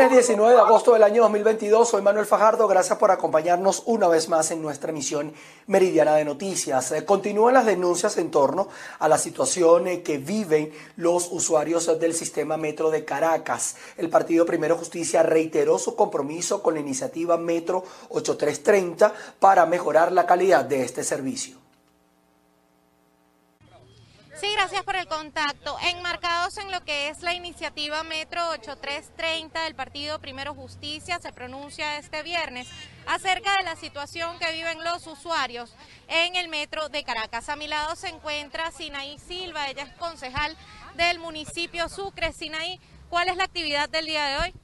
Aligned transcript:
El 0.00 0.08
19 0.08 0.54
de 0.54 0.60
agosto 0.62 0.94
del 0.94 1.02
año 1.02 1.20
2022, 1.24 1.86
soy 1.86 2.00
Manuel 2.00 2.24
Fajardo, 2.24 2.66
gracias 2.66 2.96
por 2.96 3.10
acompañarnos 3.10 3.82
una 3.84 4.08
vez 4.08 4.30
más 4.30 4.50
en 4.50 4.62
nuestra 4.62 4.92
emisión 4.92 5.34
meridiana 5.66 6.14
de 6.14 6.24
noticias. 6.24 6.90
Eh, 6.92 7.04
continúan 7.04 7.52
las 7.52 7.66
denuncias 7.66 8.16
en 8.16 8.30
torno 8.30 8.68
a 8.98 9.08
la 9.08 9.18
situación 9.18 9.88
eh, 9.88 10.02
que 10.02 10.16
viven 10.16 10.72
los 10.96 11.28
usuarios 11.30 12.00
del 12.00 12.14
sistema 12.14 12.56
Metro 12.56 12.90
de 12.90 13.04
Caracas. 13.04 13.76
El 13.98 14.08
Partido 14.08 14.46
Primero 14.46 14.78
Justicia 14.78 15.22
reiteró 15.22 15.78
su 15.78 15.94
compromiso 15.94 16.62
con 16.62 16.72
la 16.72 16.80
iniciativa 16.80 17.36
Metro 17.36 17.84
8330 18.08 19.12
para 19.38 19.66
mejorar 19.66 20.12
la 20.12 20.24
calidad 20.24 20.64
de 20.64 20.82
este 20.82 21.04
servicio. 21.04 21.58
Sí, 24.40 24.50
gracias 24.54 24.84
por 24.84 24.96
el 24.96 25.06
contacto. 25.06 25.76
Enmarcados 25.82 26.56
en 26.56 26.70
lo 26.70 26.82
que 26.82 27.10
es 27.10 27.20
la 27.20 27.34
iniciativa 27.34 28.02
Metro 28.04 28.40
8330 28.52 29.64
del 29.64 29.74
Partido 29.74 30.18
Primero 30.18 30.54
Justicia, 30.54 31.18
se 31.20 31.30
pronuncia 31.30 31.98
este 31.98 32.22
viernes 32.22 32.66
acerca 33.06 33.54
de 33.58 33.64
la 33.64 33.76
situación 33.76 34.38
que 34.38 34.50
viven 34.52 34.82
los 34.82 35.06
usuarios 35.06 35.74
en 36.08 36.36
el 36.36 36.48
Metro 36.48 36.88
de 36.88 37.04
Caracas. 37.04 37.50
A 37.50 37.56
mi 37.56 37.68
lado 37.68 37.94
se 37.96 38.08
encuentra 38.08 38.70
Sinaí 38.70 39.18
Silva, 39.18 39.68
ella 39.68 39.82
es 39.82 39.92
concejal 39.96 40.56
del 40.94 41.18
municipio 41.18 41.90
Sucre. 41.90 42.32
Sinaí, 42.32 42.80
¿cuál 43.10 43.28
es 43.28 43.36
la 43.36 43.44
actividad 43.44 43.90
del 43.90 44.06
día 44.06 44.24
de 44.24 44.38
hoy? 44.38 44.54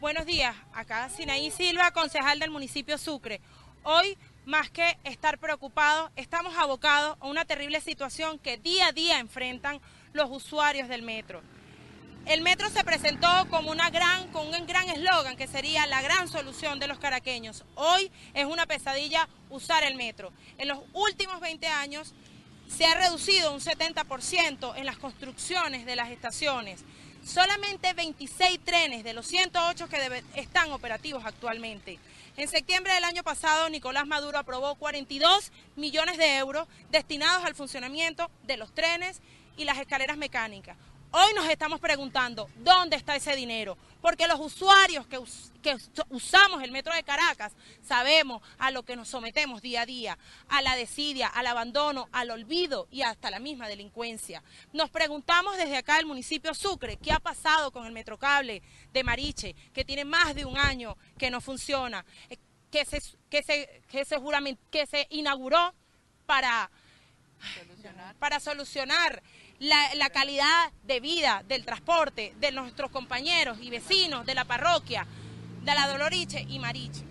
Buenos 0.00 0.24
días, 0.24 0.56
acá 0.72 1.10
Sinaí 1.10 1.50
Silva, 1.50 1.90
concejal 1.90 2.38
del 2.38 2.50
municipio 2.50 2.96
Sucre. 2.96 3.42
Hoy 3.82 4.16
más 4.48 4.70
que 4.70 4.96
estar 5.04 5.38
preocupados, 5.38 6.10
estamos 6.16 6.56
abocados 6.56 7.18
a 7.20 7.26
una 7.26 7.44
terrible 7.44 7.82
situación 7.82 8.38
que 8.38 8.56
día 8.56 8.86
a 8.86 8.92
día 8.92 9.18
enfrentan 9.18 9.78
los 10.14 10.30
usuarios 10.30 10.88
del 10.88 11.02
metro. 11.02 11.42
El 12.24 12.40
metro 12.40 12.70
se 12.70 12.82
presentó 12.82 13.28
como 13.50 13.74
gran, 13.74 14.28
con 14.28 14.48
un 14.48 14.66
gran 14.66 14.88
eslogan 14.88 15.36
que 15.36 15.46
sería 15.46 15.86
la 15.86 16.00
gran 16.00 16.28
solución 16.28 16.78
de 16.78 16.86
los 16.86 16.98
caraqueños. 16.98 17.62
Hoy 17.74 18.10
es 18.32 18.46
una 18.46 18.64
pesadilla 18.64 19.28
usar 19.50 19.84
el 19.84 19.96
metro. 19.96 20.32
En 20.56 20.68
los 20.68 20.78
últimos 20.94 21.40
20 21.40 21.66
años 21.66 22.14
se 22.68 22.86
ha 22.86 22.94
reducido 22.94 23.52
un 23.52 23.60
70% 23.60 24.76
en 24.76 24.86
las 24.86 24.96
construcciones 24.96 25.84
de 25.84 25.94
las 25.94 26.08
estaciones. 26.08 26.84
Solamente 27.22 27.92
26 27.92 28.60
trenes 28.64 29.04
de 29.04 29.12
los 29.12 29.26
108 29.26 29.88
que 29.88 30.24
están 30.36 30.72
operativos 30.72 31.22
actualmente. 31.26 31.98
En 32.38 32.46
septiembre 32.46 32.94
del 32.94 33.02
año 33.02 33.24
pasado, 33.24 33.68
Nicolás 33.68 34.06
Maduro 34.06 34.38
aprobó 34.38 34.76
42 34.76 35.50
millones 35.74 36.18
de 36.18 36.36
euros 36.36 36.68
destinados 36.88 37.44
al 37.44 37.56
funcionamiento 37.56 38.30
de 38.44 38.56
los 38.56 38.72
trenes 38.72 39.20
y 39.56 39.64
las 39.64 39.78
escaleras 39.78 40.16
mecánicas. 40.16 40.76
Hoy 41.10 41.32
nos 41.34 41.48
estamos 41.48 41.80
preguntando 41.80 42.50
dónde 42.56 42.94
está 42.94 43.16
ese 43.16 43.34
dinero, 43.34 43.78
porque 44.02 44.28
los 44.28 44.38
usuarios 44.40 45.06
que, 45.06 45.18
usamos 46.10 46.62
el 46.62 46.70
metro 46.70 46.94
de 46.94 47.02
Caracas 47.02 47.54
sabemos 47.82 48.42
a 48.58 48.70
lo 48.70 48.82
que 48.82 48.94
nos 48.94 49.08
sometemos 49.08 49.62
día 49.62 49.82
a 49.82 49.86
día, 49.86 50.18
a 50.50 50.60
la 50.60 50.76
desidia, 50.76 51.28
al 51.28 51.46
abandono, 51.46 52.10
al 52.12 52.30
olvido 52.30 52.88
y 52.90 53.00
hasta 53.02 53.30
la 53.30 53.38
misma 53.38 53.68
delincuencia. 53.68 54.42
Nos 54.74 54.90
preguntamos 54.90 55.56
desde 55.56 55.78
acá 55.78 55.98
el 55.98 56.04
municipio 56.04 56.52
Sucre 56.52 56.98
qué 56.98 57.10
ha 57.12 57.20
pasado 57.20 57.70
con 57.70 57.86
el 57.86 57.92
metrocable 57.92 58.62
de 58.92 59.02
Mariche, 59.02 59.56
que 59.72 59.86
tiene 59.86 60.04
más 60.04 60.34
de 60.34 60.44
un 60.44 60.58
año 60.58 60.98
que 61.16 61.30
no 61.30 61.40
funciona, 61.40 62.04
eh, 62.28 62.36
que 62.70 62.84
se, 62.84 63.00
que 63.30 63.42
se, 63.42 63.82
que 63.88 64.04
se, 64.04 64.18
que 64.70 64.86
se 64.86 65.06
inauguró 65.08 65.72
para 66.26 66.70
para 68.18 68.40
solucionar 68.40 69.22
la, 69.60 70.10
calidad 70.10 70.72
de 70.84 71.00
vida 71.00 71.44
del 71.48 71.64
transporte 71.64 72.34
de 72.40 72.52
nuestros 72.52 72.90
compañeros 72.90 73.58
y 73.60 73.70
vecinos 73.70 74.24
de 74.26 74.34
la 74.34 74.44
parroquia, 74.44 75.06
de 75.62 75.74
la 75.74 75.88
Doloriche 75.88 76.46
y 76.48 76.58
Mariche. 76.58 77.02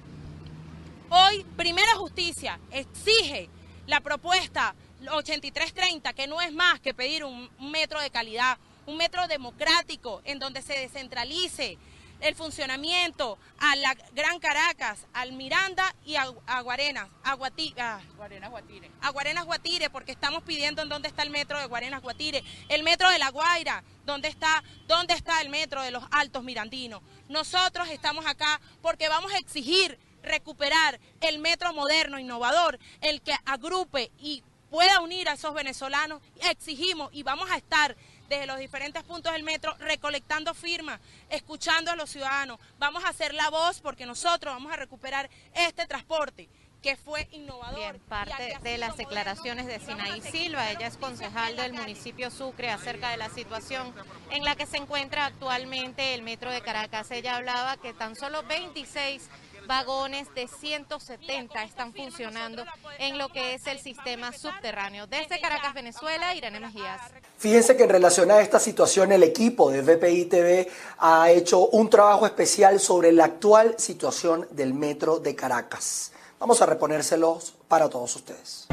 Hoy, 1.09 1.45
Primera 1.55 1.95
Justicia 1.95 2.59
exige 2.71 3.49
la 3.85 4.01
propuesta 4.01 4.75
8330, 5.09 6.13
que 6.13 6.27
no 6.27 6.41
es 6.41 6.53
más 6.53 6.79
que 6.79 6.93
pedir 6.93 7.23
un 7.23 7.49
metro 7.59 8.01
de 8.01 8.09
calidad, 8.09 8.57
un 8.85 8.97
metro 8.97 9.27
democrático 9.27 10.21
en 10.25 10.39
donde 10.39 10.61
se 10.61 10.73
descentralice 10.73 11.77
el 12.21 12.35
funcionamiento 12.35 13.37
a 13.59 13.75
la 13.75 13.95
Gran 14.13 14.39
Caracas, 14.39 15.05
al 15.13 15.33
Miranda 15.33 15.95
y 16.05 16.15
a, 16.15 16.25
Guarenas, 16.61 17.07
a, 17.23 17.33
Guarenas 17.35 18.01
Guatire. 18.49 18.91
A 19.01 19.11
Guarenas 19.11 19.45
Guatire, 19.45 19.89
porque 19.89 20.11
estamos 20.11 20.43
pidiendo 20.43 20.81
en 20.81 20.89
dónde 20.89 21.07
está 21.07 21.23
el 21.23 21.29
metro 21.29 21.59
de 21.59 21.65
Guarenas 21.65 22.01
Guatire, 22.01 22.43
el 22.69 22.83
metro 22.83 23.09
de 23.09 23.19
La 23.19 23.29
Guaira, 23.29 23.83
dónde 24.05 24.27
está, 24.27 24.63
dónde 24.87 25.13
está 25.13 25.41
el 25.41 25.49
metro 25.49 25.81
de 25.81 25.91
los 25.91 26.03
Altos 26.11 26.43
Mirandinos. 26.43 27.01
Nosotros 27.29 27.89
estamos 27.89 28.25
acá 28.25 28.59
porque 28.81 29.09
vamos 29.09 29.31
a 29.33 29.37
exigir 29.37 29.99
recuperar 30.23 30.99
el 31.21 31.39
metro 31.39 31.73
moderno, 31.73 32.19
innovador, 32.19 32.79
el 33.01 33.21
que 33.21 33.35
agrupe 33.45 34.11
y 34.19 34.43
pueda 34.69 35.01
unir 35.01 35.29
a 35.29 35.33
esos 35.33 35.53
venezolanos. 35.53 36.21
Exigimos 36.49 37.09
y 37.13 37.23
vamos 37.23 37.49
a 37.51 37.57
estar 37.57 37.95
desde 38.29 38.45
los 38.45 38.59
diferentes 38.59 39.03
puntos 39.03 39.31
del 39.31 39.43
metro, 39.43 39.75
recolectando 39.79 40.53
firmas, 40.53 40.99
escuchando 41.29 41.91
a 41.91 41.95
los 41.95 42.09
ciudadanos. 42.09 42.59
Vamos 42.77 43.03
a 43.05 43.09
hacer 43.09 43.33
la 43.33 43.49
voz 43.49 43.79
porque 43.79 44.05
nosotros 44.05 44.53
vamos 44.53 44.71
a 44.71 44.75
recuperar 44.75 45.29
este 45.53 45.87
transporte 45.87 46.49
que 46.81 46.95
fue 46.95 47.27
innovador. 47.31 47.75
Bien, 47.75 47.99
parte 48.07 48.57
de 48.61 48.77
las 48.77 48.97
declaraciones 48.97 49.65
de 49.65 49.79
Sinaí 49.79 50.21
Silva, 50.21 50.71
ella 50.71 50.87
es 50.87 50.97
concejal 50.97 51.55
del 51.55 51.73
municipio 51.73 52.29
Sucre 52.29 52.69
acerca 52.69 53.09
de 53.09 53.17
la 53.17 53.29
situación 53.29 53.93
en 54.29 54.43
la 54.43 54.55
que 54.55 54.65
se 54.65 54.77
encuentra 54.77 55.25
actualmente 55.25 56.13
el 56.13 56.21
metro 56.21 56.51
de 56.51 56.61
Caracas. 56.61 57.09
Ella 57.11 57.37
hablaba 57.37 57.77
que 57.77 57.93
tan 57.93 58.15
solo 58.15 58.43
26 58.43 59.27
vagones 59.67 60.33
de 60.33 60.47
170 60.47 61.63
están 61.63 61.93
funcionando 61.93 62.63
en 62.97 63.17
lo 63.17 63.29
que 63.29 63.53
es 63.53 63.67
el 63.67 63.79
sistema 63.79 64.31
subterráneo. 64.31 65.05
Desde 65.07 65.39
Caracas, 65.39 65.73
Venezuela, 65.73 66.33
Irene 66.33 66.59
Mejías. 66.59 67.01
Fíjense 67.37 67.75
que 67.75 67.83
en 67.83 67.89
relación 67.89 68.31
a 68.31 68.39
esta 68.39 68.59
situación 68.59 69.11
el 69.11 69.23
equipo 69.23 69.69
de 69.69 69.81
VPI 69.81 70.25
TV 70.25 70.69
ha 70.97 71.29
hecho 71.29 71.67
un 71.67 71.89
trabajo 71.89 72.25
especial 72.25 72.79
sobre 72.79 73.11
la 73.11 73.25
actual 73.25 73.75
situación 73.77 74.47
del 74.51 74.73
metro 74.73 75.19
de 75.19 75.35
Caracas. 75.35 76.13
Vamos 76.39 76.61
a 76.61 76.65
reponérselos 76.65 77.53
para 77.67 77.89
todos 77.89 78.15
ustedes. 78.15 78.67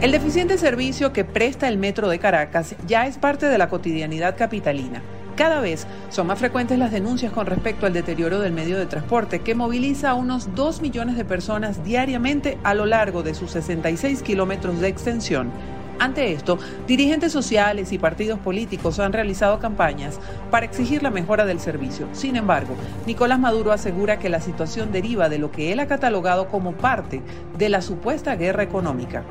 El 0.00 0.10
deficiente 0.10 0.58
servicio 0.58 1.12
que 1.12 1.24
presta 1.24 1.68
el 1.68 1.78
metro 1.78 2.08
de 2.08 2.18
Caracas 2.18 2.74
ya 2.86 3.06
es 3.06 3.18
parte 3.18 3.46
de 3.46 3.56
la 3.56 3.68
cotidianidad 3.68 4.36
capitalina. 4.36 5.00
Cada 5.36 5.60
vez 5.60 5.86
son 6.10 6.26
más 6.26 6.38
frecuentes 6.38 6.78
las 6.78 6.92
denuncias 6.92 7.32
con 7.32 7.46
respecto 7.46 7.86
al 7.86 7.94
deterioro 7.94 8.40
del 8.40 8.52
medio 8.52 8.78
de 8.78 8.86
transporte 8.86 9.40
que 9.40 9.54
moviliza 9.54 10.10
a 10.10 10.14
unos 10.14 10.54
2 10.54 10.82
millones 10.82 11.16
de 11.16 11.24
personas 11.24 11.82
diariamente 11.84 12.58
a 12.64 12.74
lo 12.74 12.84
largo 12.84 13.22
de 13.22 13.34
sus 13.34 13.50
66 13.52 14.22
kilómetros 14.22 14.80
de 14.80 14.88
extensión. 14.88 15.50
Ante 15.98 16.32
esto, 16.32 16.58
dirigentes 16.86 17.32
sociales 17.32 17.92
y 17.92 17.98
partidos 17.98 18.38
políticos 18.40 18.98
han 18.98 19.12
realizado 19.12 19.58
campañas 19.58 20.18
para 20.50 20.66
exigir 20.66 21.02
la 21.02 21.10
mejora 21.10 21.46
del 21.46 21.60
servicio. 21.60 22.08
Sin 22.12 22.36
embargo, 22.36 22.74
Nicolás 23.06 23.38
Maduro 23.38 23.72
asegura 23.72 24.18
que 24.18 24.28
la 24.28 24.40
situación 24.40 24.90
deriva 24.90 25.28
de 25.28 25.38
lo 25.38 25.50
que 25.50 25.72
él 25.72 25.80
ha 25.80 25.86
catalogado 25.86 26.48
como 26.48 26.72
parte 26.72 27.22
de 27.56 27.68
la 27.68 27.82
supuesta 27.82 28.34
guerra 28.36 28.64
económica. 28.64 29.22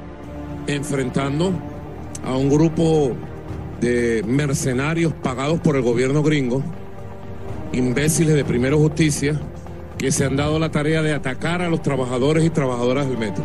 Enfrentando 0.66 1.52
a 2.26 2.36
un 2.36 2.50
grupo 2.50 3.16
de 3.82 4.24
mercenarios 4.26 5.12
pagados 5.12 5.60
por 5.60 5.76
el 5.76 5.82
gobierno 5.82 6.22
gringo, 6.22 6.64
imbéciles 7.74 8.36
de 8.36 8.46
Primero 8.46 8.78
Justicia, 8.78 9.42
que 9.98 10.12
se 10.12 10.24
han 10.24 10.38
dado 10.38 10.60
la 10.60 10.70
tarea 10.70 11.02
de 11.02 11.14
atacar 11.14 11.62
a 11.62 11.70
los 11.70 11.82
trabajadores 11.82 12.46
y 12.46 12.52
trabajadoras 12.52 13.08
del 13.08 13.18
metro. 13.18 13.44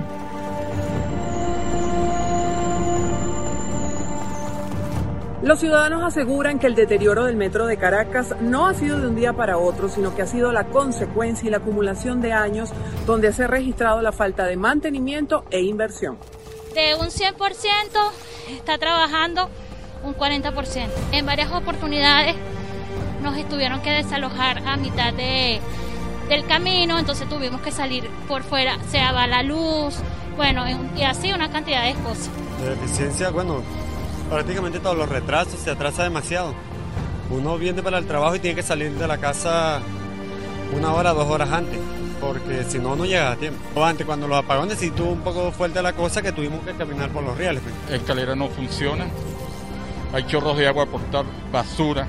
Los 5.43 5.61
ciudadanos 5.61 6.03
aseguran 6.03 6.59
que 6.59 6.67
el 6.67 6.75
deterioro 6.75 7.25
del 7.25 7.37
metro 7.37 7.67
de 7.67 7.77
Caracas 7.77 8.35
no 8.41 8.67
ha 8.67 8.75
sido 8.75 9.01
de 9.01 9.07
un 9.07 9.15
día 9.15 9.33
para 9.33 9.59
otro, 9.59 9.89
sino 9.89 10.15
que 10.15 10.23
ha 10.23 10.27
sido 10.27 10.53
la 10.53 10.67
consecuencia 10.67 11.47
y 11.47 11.51
la 11.51 11.59
acumulación 11.59 12.21
de 12.21 12.33
años 12.33 12.71
donde 13.07 13.33
se 13.33 13.45
ha 13.45 13.47
registrado 13.47 14.03
la 14.03 14.13
falta 14.13 14.45
de 14.45 14.57
mantenimiento 14.57 15.45
e 15.51 15.61
inversión. 15.63 16.19
De 16.75 16.95
un 16.97 17.07
100% 17.07 17.37
está 18.51 18.77
trabajando 18.77 19.49
un 20.07 20.15
40%. 20.17 20.89
En 21.13 21.27
varias 21.27 21.51
oportunidades 21.53 22.37
nos 23.23 23.37
estuvieron 23.37 23.81
que 23.83 23.91
desalojar 23.91 24.63
a 24.67 24.77
mitad 24.77 25.13
de, 25.13 25.61
del 26.29 26.47
camino, 26.47 26.99
entonces 26.99 27.29
tuvimos 27.29 27.61
que 27.61 27.73
salir 27.73 28.09
por 28.29 28.43
fuera, 28.43 28.79
se 28.91 28.99
va 28.99 29.27
la 29.27 29.43
luz, 29.43 29.97
bueno, 30.37 30.65
y 30.97 31.03
así 31.03 31.33
una 31.33 31.51
cantidad 31.51 31.85
de 31.85 31.95
cosas. 31.95 32.31
De 32.63 32.73
eficiencia, 32.73 33.31
bueno, 33.31 33.63
prácticamente 34.31 34.79
todos 34.79 34.97
los 34.97 35.09
retrasos, 35.09 35.59
se 35.59 35.71
atrasa 35.71 36.05
demasiado. 36.05 36.55
Uno 37.31 37.59
viene 37.59 37.83
para 37.83 37.99
el 37.99 38.07
trabajo 38.07 38.37
y 38.37 38.39
tiene 38.39 38.55
que 38.55 38.63
salir 38.63 38.93
de 38.93 39.09
la 39.09 39.19
casa 39.19 39.81
una 40.73 40.93
hora, 40.93 41.13
dos 41.13 41.29
horas 41.29 41.51
antes, 41.51 41.79
porque 42.21 42.65
si 42.69 42.79
no, 42.79 42.95
no 42.95 43.05
llega 43.05 43.33
a 43.33 43.37
tiempo. 43.37 43.85
Antes, 43.85 44.07
cuando 44.07 44.29
los 44.29 44.39
apagones, 44.39 44.79
sí 44.79 44.91
tuvo 44.91 45.11
un 45.11 45.21
poco 45.21 45.51
fuerte 45.51 45.83
la 45.83 45.93
cosa 45.95 46.23
que 46.23 46.33
tuvimos 46.33 46.65
que 46.65 46.73
caminar 46.75 47.11
por 47.11 47.25
los 47.25 47.37
reales. 47.37 47.63
La 47.89 47.97
escalera 47.97 48.37
no 48.37 48.49
funciona, 48.49 49.07
hay 50.13 50.27
chorros 50.27 50.57
de 50.57 50.67
agua 50.67 50.87
por 50.87 51.01
basura. 51.53 52.07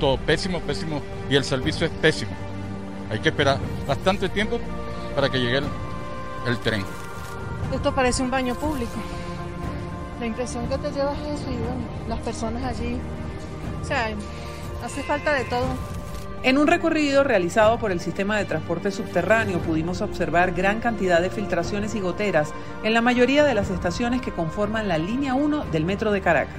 todo 0.00 0.16
pésimo, 0.18 0.60
pésimo 0.60 1.00
y 1.30 1.36
el 1.36 1.44
servicio 1.44 1.86
es 1.86 1.92
pésimo. 1.92 2.32
Hay 3.10 3.20
que 3.20 3.28
esperar 3.28 3.58
bastante 3.86 4.28
tiempo 4.28 4.58
para 5.14 5.28
que 5.28 5.38
llegue 5.38 5.62
el, 6.46 6.58
tren. 6.58 6.84
Esto 7.72 7.94
parece 7.94 8.22
un 8.22 8.30
baño 8.30 8.54
público. 8.54 8.92
La 10.18 10.26
impresión 10.26 10.68
que 10.68 10.78
te 10.78 10.90
llevas 10.90 11.18
es 11.18 11.40
eso 11.40 11.46
bueno, 11.46 11.82
las 12.08 12.20
personas 12.20 12.62
allí, 12.64 12.98
o 13.82 13.84
sea, 13.84 14.10
hace 14.84 15.02
falta 15.02 15.32
de 15.32 15.44
todo. 15.44 15.66
En 16.44 16.58
un 16.58 16.66
recorrido 16.66 17.22
realizado 17.22 17.78
por 17.78 17.92
el 17.92 18.00
sistema 18.00 18.36
de 18.36 18.44
transporte 18.44 18.90
subterráneo 18.90 19.60
pudimos 19.60 20.00
observar 20.00 20.50
gran 20.50 20.80
cantidad 20.80 21.20
de 21.20 21.30
filtraciones 21.30 21.94
y 21.94 22.00
goteras 22.00 22.52
en 22.82 22.94
la 22.94 23.00
mayoría 23.00 23.44
de 23.44 23.54
las 23.54 23.70
estaciones 23.70 24.20
que 24.22 24.32
conforman 24.32 24.88
la 24.88 24.98
línea 24.98 25.34
1 25.34 25.66
del 25.66 25.84
metro 25.84 26.10
de 26.10 26.20
Caracas. 26.20 26.56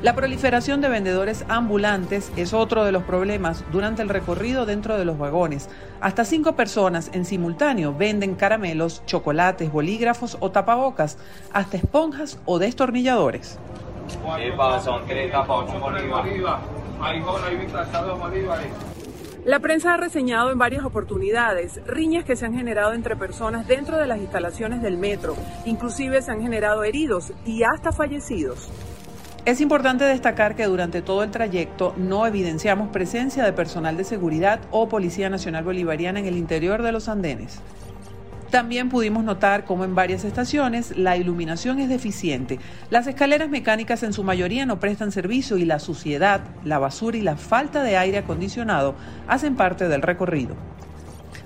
La 0.00 0.14
proliferación 0.14 0.80
de 0.80 0.88
vendedores 0.88 1.44
ambulantes 1.48 2.32
es 2.36 2.54
otro 2.54 2.84
de 2.84 2.92
los 2.92 3.02
problemas 3.02 3.64
durante 3.70 4.00
el 4.00 4.08
recorrido 4.08 4.64
dentro 4.64 4.96
de 4.96 5.04
los 5.04 5.18
vagones. 5.18 5.68
Hasta 6.00 6.24
cinco 6.24 6.56
personas 6.56 7.10
en 7.12 7.26
simultáneo 7.26 7.94
venden 7.94 8.34
caramelos, 8.34 9.04
chocolates, 9.04 9.70
bolígrafos 9.70 10.38
o 10.40 10.50
tapabocas, 10.50 11.18
hasta 11.52 11.76
esponjas 11.76 12.38
o 12.46 12.58
destornilladores. 12.58 13.58
La 19.44 19.58
prensa 19.58 19.94
ha 19.94 19.96
reseñado 19.96 20.52
en 20.52 20.58
varias 20.58 20.84
oportunidades 20.84 21.80
riñas 21.84 22.24
que 22.24 22.36
se 22.36 22.46
han 22.46 22.54
generado 22.54 22.92
entre 22.92 23.16
personas 23.16 23.66
dentro 23.66 23.98
de 23.98 24.06
las 24.06 24.20
instalaciones 24.20 24.82
del 24.82 24.96
metro. 24.96 25.34
Inclusive 25.64 26.22
se 26.22 26.30
han 26.30 26.40
generado 26.40 26.84
heridos 26.84 27.32
y 27.44 27.64
hasta 27.64 27.90
fallecidos. 27.90 28.70
Es 29.44 29.60
importante 29.60 30.04
destacar 30.04 30.54
que 30.54 30.66
durante 30.66 31.02
todo 31.02 31.24
el 31.24 31.32
trayecto 31.32 31.92
no 31.96 32.24
evidenciamos 32.24 32.90
presencia 32.90 33.42
de 33.44 33.52
personal 33.52 33.96
de 33.96 34.04
seguridad 34.04 34.60
o 34.70 34.88
Policía 34.88 35.28
Nacional 35.28 35.64
Bolivariana 35.64 36.20
en 36.20 36.26
el 36.26 36.36
interior 36.36 36.80
de 36.80 36.92
los 36.92 37.08
andenes. 37.08 37.60
También 38.52 38.90
pudimos 38.90 39.24
notar 39.24 39.64
cómo 39.64 39.82
en 39.82 39.94
varias 39.94 40.24
estaciones 40.24 40.94
la 40.98 41.16
iluminación 41.16 41.78
es 41.78 41.88
deficiente, 41.88 42.58
las 42.90 43.06
escaleras 43.06 43.48
mecánicas 43.48 44.02
en 44.02 44.12
su 44.12 44.24
mayoría 44.24 44.66
no 44.66 44.78
prestan 44.78 45.10
servicio 45.10 45.56
y 45.56 45.64
la 45.64 45.78
suciedad, 45.78 46.42
la 46.62 46.78
basura 46.78 47.16
y 47.16 47.22
la 47.22 47.38
falta 47.38 47.82
de 47.82 47.96
aire 47.96 48.18
acondicionado 48.18 48.94
hacen 49.26 49.56
parte 49.56 49.88
del 49.88 50.02
recorrido. 50.02 50.54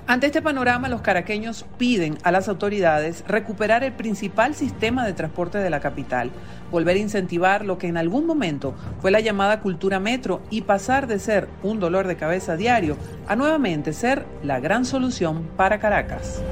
Ante 0.08 0.26
este 0.26 0.42
panorama, 0.42 0.88
los 0.88 1.00
caraqueños 1.00 1.64
piden 1.78 2.18
a 2.24 2.32
las 2.32 2.48
autoridades 2.48 3.22
recuperar 3.28 3.84
el 3.84 3.92
principal 3.92 4.56
sistema 4.56 5.06
de 5.06 5.12
transporte 5.12 5.58
de 5.58 5.70
la 5.70 5.78
capital, 5.78 6.32
volver 6.72 6.96
a 6.96 7.00
incentivar 7.00 7.64
lo 7.64 7.78
que 7.78 7.86
en 7.86 7.98
algún 7.98 8.26
momento 8.26 8.74
fue 9.00 9.12
la 9.12 9.20
llamada 9.20 9.60
cultura 9.60 10.00
metro 10.00 10.42
y 10.50 10.62
pasar 10.62 11.06
de 11.06 11.20
ser 11.20 11.48
un 11.62 11.78
dolor 11.78 12.08
de 12.08 12.16
cabeza 12.16 12.56
diario 12.56 12.96
a 13.28 13.36
nuevamente 13.36 13.92
ser 13.92 14.26
la 14.42 14.58
gran 14.58 14.84
solución 14.84 15.48
para 15.56 15.78
Caracas. 15.78 16.42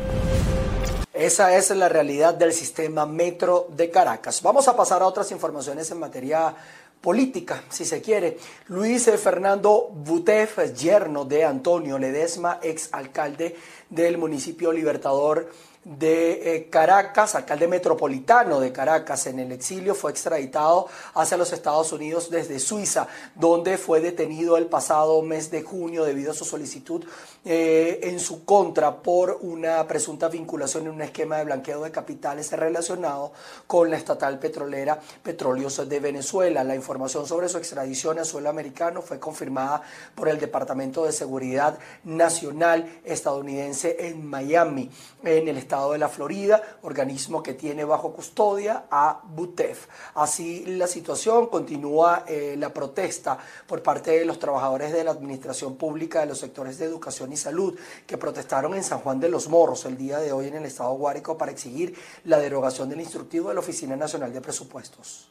Esa 1.14 1.56
es 1.56 1.70
la 1.70 1.88
realidad 1.88 2.34
del 2.34 2.52
sistema 2.52 3.06
metro 3.06 3.69
de 3.70 3.88
Caracas. 3.88 4.43
Vamos 4.43 4.66
a 4.66 4.76
pasar 4.76 5.00
a 5.00 5.06
otras 5.06 5.31
informaciones 5.31 5.88
en 5.93 6.00
materia 6.00 6.52
política, 7.00 7.62
si 7.70 7.84
se 7.84 8.02
quiere. 8.02 8.37
Luis 8.66 9.08
Fernando 9.22 9.90
Butef, 9.94 10.75
yerno 10.75 11.25
de 11.25 11.44
Antonio 11.44 12.00
Ledesma, 12.00 12.58
ex 12.61 12.88
alcalde 12.90 13.55
del 13.88 14.19
municipio 14.19 14.72
Libertador 14.72 15.49
de 15.84 16.56
eh, 16.56 16.69
Caracas, 16.70 17.34
alcalde 17.34 17.69
metropolitano 17.69 18.58
de 18.58 18.72
Caracas 18.72 19.26
en 19.26 19.38
el 19.38 19.52
exilio, 19.52 19.94
fue 19.94 20.10
extraditado 20.10 20.88
hacia 21.14 21.36
los 21.36 21.52
Estados 21.52 21.92
Unidos 21.92 22.31
desde 22.31 22.58
Suiza, 22.58 23.06
donde 23.34 23.76
fue 23.76 24.00
detenido 24.00 24.56
el 24.56 24.66
pasado 24.66 25.20
mes 25.22 25.50
de 25.50 25.62
junio 25.62 26.04
debido 26.04 26.32
a 26.32 26.34
su 26.34 26.44
solicitud 26.44 27.04
eh, 27.44 28.00
en 28.04 28.19
su 28.19 28.44
contra 28.44 29.02
por 29.02 29.38
una 29.42 29.86
presunta 29.86 30.28
vinculación 30.28 30.84
en 30.86 30.94
un 30.94 31.02
esquema 31.02 31.36
de 31.36 31.44
blanqueo 31.44 31.82
de 31.82 31.90
capitales 31.90 32.50
relacionado 32.52 33.32
con 33.66 33.90
la 33.90 33.96
estatal 33.96 34.38
petrolera 34.38 34.98
Petróleos 35.22 35.86
de 35.86 36.00
Venezuela. 36.00 36.64
La 36.64 36.75
información 36.75 37.26
sobre 37.26 37.48
su 37.48 37.58
extradición 37.58 38.19
a 38.19 38.25
suelo 38.25 38.48
americano 38.48 39.02
fue 39.02 39.19
confirmada 39.19 39.82
por 40.14 40.28
el 40.28 40.40
Departamento 40.40 41.04
de 41.04 41.12
Seguridad 41.12 41.78
Nacional 42.04 43.00
estadounidense 43.04 44.08
en 44.08 44.26
Miami, 44.26 44.90
en 45.22 45.48
el 45.48 45.58
estado 45.58 45.74
de 45.75 45.99
la 45.99 46.09
Florida, 46.09 46.62
organismo 46.82 47.43
que 47.43 47.55
tiene 47.55 47.85
bajo 47.85 48.12
custodia 48.12 48.85
a 48.91 49.21
Butef. 49.25 49.88
Así 50.15 50.65
la 50.67 50.87
situación 50.87 51.49
continúa 51.49 52.25
eh, 52.26 52.55
la 52.56 52.73
protesta 52.73 53.37
por 53.67 53.82
parte 53.82 54.12
de 54.12 54.25
los 54.25 54.38
trabajadores 54.38 54.93
de 54.93 55.05
la 55.05 55.11
Administración 55.11 55.76
Pública 55.76 56.21
de 56.21 56.26
los 56.26 56.38
sectores 56.38 56.79
de 56.79 56.87
educación 56.87 57.32
y 57.32 57.37
salud 57.37 57.76
que 58.06 58.17
protestaron 58.17 58.75
en 58.75 58.85
San 58.85 59.00
Juan 59.00 59.21
de 59.21 59.29
los 59.29 59.49
Morros 59.49 59.85
el 59.85 59.97
día 59.97 60.19
de 60.19 60.32
hoy 60.32 60.49
en 60.49 60.55
el 60.55 60.65
estado 60.65 60.94
Guárico 60.94 61.37
para 61.37 61.53
exigir 61.53 61.94
la 62.25 62.38
derogación 62.38 62.88
del 62.88 63.00
instructivo 63.00 63.49
de 63.49 63.55
la 63.55 63.61
Oficina 63.61 63.97
Nacional 63.97 64.32
de 64.32 64.41
Presupuestos. 64.41 65.29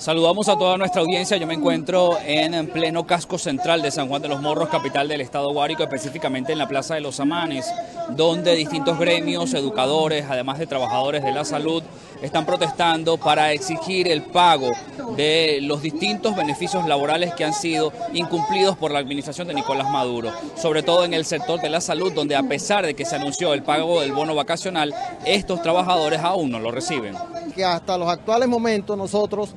Saludamos 0.00 0.48
a 0.48 0.56
toda 0.56 0.78
nuestra 0.78 1.02
audiencia. 1.02 1.36
Yo 1.36 1.46
me 1.46 1.52
encuentro 1.52 2.16
en 2.24 2.68
pleno 2.68 3.06
casco 3.06 3.36
central 3.36 3.82
de 3.82 3.90
San 3.90 4.08
Juan 4.08 4.22
de 4.22 4.28
los 4.28 4.40
Morros, 4.40 4.70
capital 4.70 5.06
del 5.08 5.20
estado 5.20 5.52
Guárico, 5.52 5.82
específicamente 5.82 6.52
en 6.52 6.58
la 6.58 6.66
Plaza 6.66 6.94
de 6.94 7.02
los 7.02 7.20
Amanes, 7.20 7.70
donde 8.08 8.56
distintos 8.56 8.98
gremios, 8.98 9.52
educadores, 9.52 10.24
además 10.26 10.58
de 10.58 10.66
trabajadores 10.66 11.22
de 11.22 11.32
la 11.32 11.44
salud, 11.44 11.82
están 12.22 12.46
protestando 12.46 13.18
para 13.18 13.52
exigir 13.52 14.08
el 14.08 14.22
pago 14.22 14.70
de 15.18 15.58
los 15.60 15.82
distintos 15.82 16.34
beneficios 16.34 16.86
laborales 16.86 17.34
que 17.34 17.44
han 17.44 17.52
sido 17.52 17.92
incumplidos 18.14 18.78
por 18.78 18.92
la 18.92 19.00
administración 19.00 19.48
de 19.48 19.54
Nicolás 19.54 19.90
Maduro, 19.90 20.32
sobre 20.56 20.82
todo 20.82 21.04
en 21.04 21.12
el 21.12 21.26
sector 21.26 21.60
de 21.60 21.68
la 21.68 21.82
salud, 21.82 22.10
donde 22.10 22.36
a 22.36 22.42
pesar 22.42 22.86
de 22.86 22.94
que 22.94 23.04
se 23.04 23.16
anunció 23.16 23.52
el 23.52 23.62
pago 23.62 24.00
del 24.00 24.14
bono 24.14 24.34
vacacional, 24.34 24.94
estos 25.26 25.60
trabajadores 25.60 26.20
aún 26.20 26.50
no 26.50 26.58
lo 26.58 26.70
reciben. 26.70 27.16
Que 27.54 27.66
hasta 27.66 27.98
los 27.98 28.08
actuales 28.08 28.48
momentos 28.48 28.96
nosotros 28.96 29.54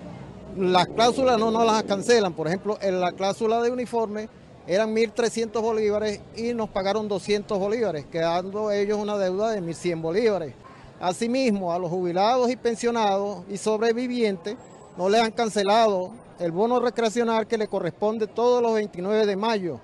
las 0.58 0.88
cláusulas 0.88 1.40
no 1.40 1.52
nos 1.52 1.66
las 1.66 1.84
cancelan. 1.84 2.34
Por 2.34 2.48
ejemplo, 2.48 2.78
en 2.82 3.00
la 3.00 3.12
cláusula 3.12 3.62
de 3.62 3.72
uniforme 3.72 4.30
eran 4.68 4.96
1.300 4.96 5.62
bolívares 5.62 6.22
y 6.36 6.54
nos 6.54 6.70
pagaron 6.70 7.08
200 7.08 7.58
bolívares, 7.60 8.06
quedando 8.06 8.72
ellos 8.72 8.98
una 8.98 9.18
deuda 9.18 9.52
de 9.52 9.62
1.100 9.62 10.02
bolívares. 10.02 10.54
Asimismo, 11.00 11.74
a 11.74 11.80
los 11.80 11.90
jubilados 11.90 12.50
y 12.50 12.56
pensionados 12.56 13.44
y 13.50 13.58
sobrevivientes 13.58 14.56
no 14.98 15.10
le 15.10 15.20
han 15.20 15.32
cancelado 15.32 16.12
el 16.40 16.52
bono 16.52 16.80
recreacional 16.80 17.48
que 17.48 17.58
le 17.58 17.68
corresponde 17.68 18.28
todos 18.28 18.62
los 18.62 18.74
29 18.74 19.26
de 19.26 19.36
mayo 19.36 19.80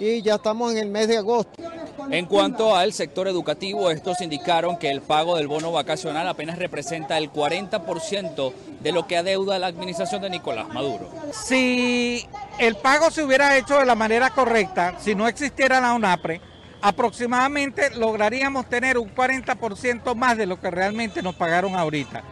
y 0.00 0.22
ya 0.22 0.36
estamos 0.36 0.72
en 0.72 0.78
el 0.78 0.88
mes 0.88 1.08
de 1.08 1.18
agosto. 1.18 1.62
En 2.10 2.24
cuanto 2.24 2.74
al 2.74 2.94
sector 2.94 3.28
educativo, 3.28 3.90
estos 3.90 4.20
indicaron 4.22 4.78
que 4.78 4.90
el 4.90 5.02
pago 5.02 5.36
del 5.36 5.46
bono 5.46 5.70
vacacional 5.70 6.26
apenas 6.26 6.58
representa 6.58 7.18
el 7.18 7.30
40% 7.30 8.52
de 8.80 8.92
lo 8.92 9.06
que 9.06 9.18
adeuda 9.18 9.58
la 9.58 9.66
administración 9.66 10.22
de 10.22 10.30
Nicolás 10.30 10.68
Maduro. 10.68 11.08
Si 11.32 12.26
el 12.58 12.76
pago 12.76 13.10
se 13.10 13.22
hubiera 13.22 13.56
hecho 13.58 13.78
de 13.78 13.84
la 13.84 13.94
manera 13.94 14.30
correcta, 14.30 14.94
si 14.98 15.14
no 15.14 15.28
existiera 15.28 15.80
la 15.80 15.92
UNAPRE, 15.92 16.40
aproximadamente 16.80 17.90
lograríamos 17.90 18.66
tener 18.70 18.96
un 18.96 19.14
40% 19.14 20.14
más 20.14 20.38
de 20.38 20.46
lo 20.46 20.58
que 20.58 20.70
realmente 20.70 21.22
nos 21.22 21.34
pagaron 21.34 21.76
ahorita. 21.76 22.22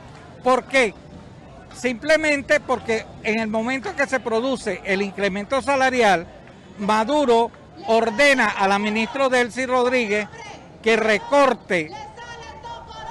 ¿Por 0.42 0.64
qué? 0.64 0.94
Simplemente 1.74 2.60
porque 2.60 3.04
en 3.22 3.38
el 3.38 3.48
momento 3.48 3.94
que 3.94 4.06
se 4.06 4.20
produce 4.20 4.80
el 4.84 5.02
incremento 5.02 5.60
salarial, 5.60 6.26
Maduro 6.78 7.50
ordena 7.86 8.48
a 8.48 8.68
la 8.68 8.78
ministra 8.78 9.28
Delcy 9.28 9.66
Rodríguez 9.66 10.28
que 10.82 10.96
recorte, 10.96 11.90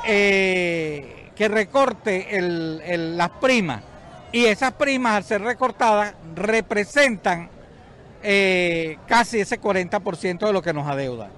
eh, 0.05 1.31
que 1.35 1.47
recorte 1.47 2.27
las 2.39 3.29
primas. 3.31 3.83
Y 4.31 4.45
esas 4.45 4.73
primas, 4.73 5.15
al 5.15 5.23
ser 5.23 5.41
recortadas, 5.41 6.13
representan 6.35 7.49
eh, 8.23 8.97
casi 9.07 9.39
ese 9.39 9.59
40% 9.59 10.45
de 10.45 10.53
lo 10.53 10.61
que 10.61 10.73
nos 10.73 10.87
adeuda. 10.87 11.29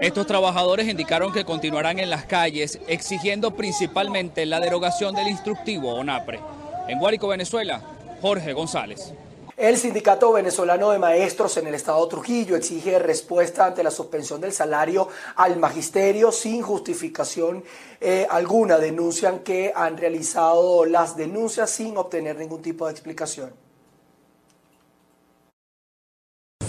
Estos 0.00 0.26
trabajadores 0.26 0.88
indicaron 0.88 1.32
que 1.32 1.44
continuarán 1.44 1.98
en 1.98 2.08
las 2.08 2.24
calles 2.24 2.80
exigiendo 2.88 3.50
principalmente 3.50 4.46
la 4.46 4.60
derogación 4.60 5.14
del 5.14 5.28
instructivo 5.28 5.94
ONAPRE. 5.94 6.40
En 6.88 6.98
Guárico, 6.98 7.28
Venezuela, 7.28 7.82
Jorge 8.22 8.52
González. 8.54 9.12
El 9.60 9.76
Sindicato 9.76 10.32
Venezolano 10.32 10.90
de 10.90 10.98
Maestros 10.98 11.58
en 11.58 11.66
el 11.66 11.74
Estado 11.74 12.08
Trujillo 12.08 12.56
exige 12.56 12.98
respuesta 12.98 13.66
ante 13.66 13.82
la 13.82 13.90
suspensión 13.90 14.40
del 14.40 14.54
salario 14.54 15.08
al 15.36 15.58
magisterio 15.58 16.32
sin 16.32 16.62
justificación 16.62 17.62
eh, 18.00 18.26
alguna. 18.30 18.78
Denuncian 18.78 19.40
que 19.40 19.70
han 19.76 19.98
realizado 19.98 20.86
las 20.86 21.14
denuncias 21.14 21.68
sin 21.68 21.98
obtener 21.98 22.38
ningún 22.38 22.62
tipo 22.62 22.86
de 22.86 22.92
explicación. 22.92 23.52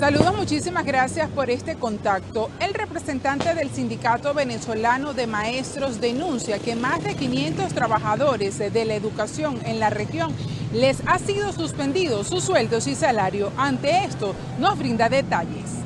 Saludos, 0.02 0.36
muchísimas 0.36 0.84
gracias 0.84 1.30
por 1.30 1.52
este 1.52 1.76
contacto. 1.76 2.50
El 2.60 2.74
representante 2.74 3.54
del 3.54 3.70
Sindicato 3.70 4.34
Venezolano 4.34 5.14
de 5.14 5.28
Maestros 5.28 6.02
denuncia 6.02 6.58
que 6.58 6.76
más 6.76 7.04
de 7.04 7.14
500 7.14 7.72
trabajadores 7.72 8.58
de 8.58 8.86
la 8.86 8.96
educación 8.96 9.60
en 9.64 9.80
la 9.80 9.92
región 9.92 10.34
les 10.74 11.08
ha 11.08 11.20
sido 11.20 11.52
suspendido 11.52 12.24
sus 12.24 12.44
sueldos 12.44 12.88
y 12.88 12.96
salario. 12.96 13.52
Ante 13.60 14.04
esto, 14.04 14.34
nos 14.58 14.80
brinda 14.80 15.08
detalles. 15.08 15.84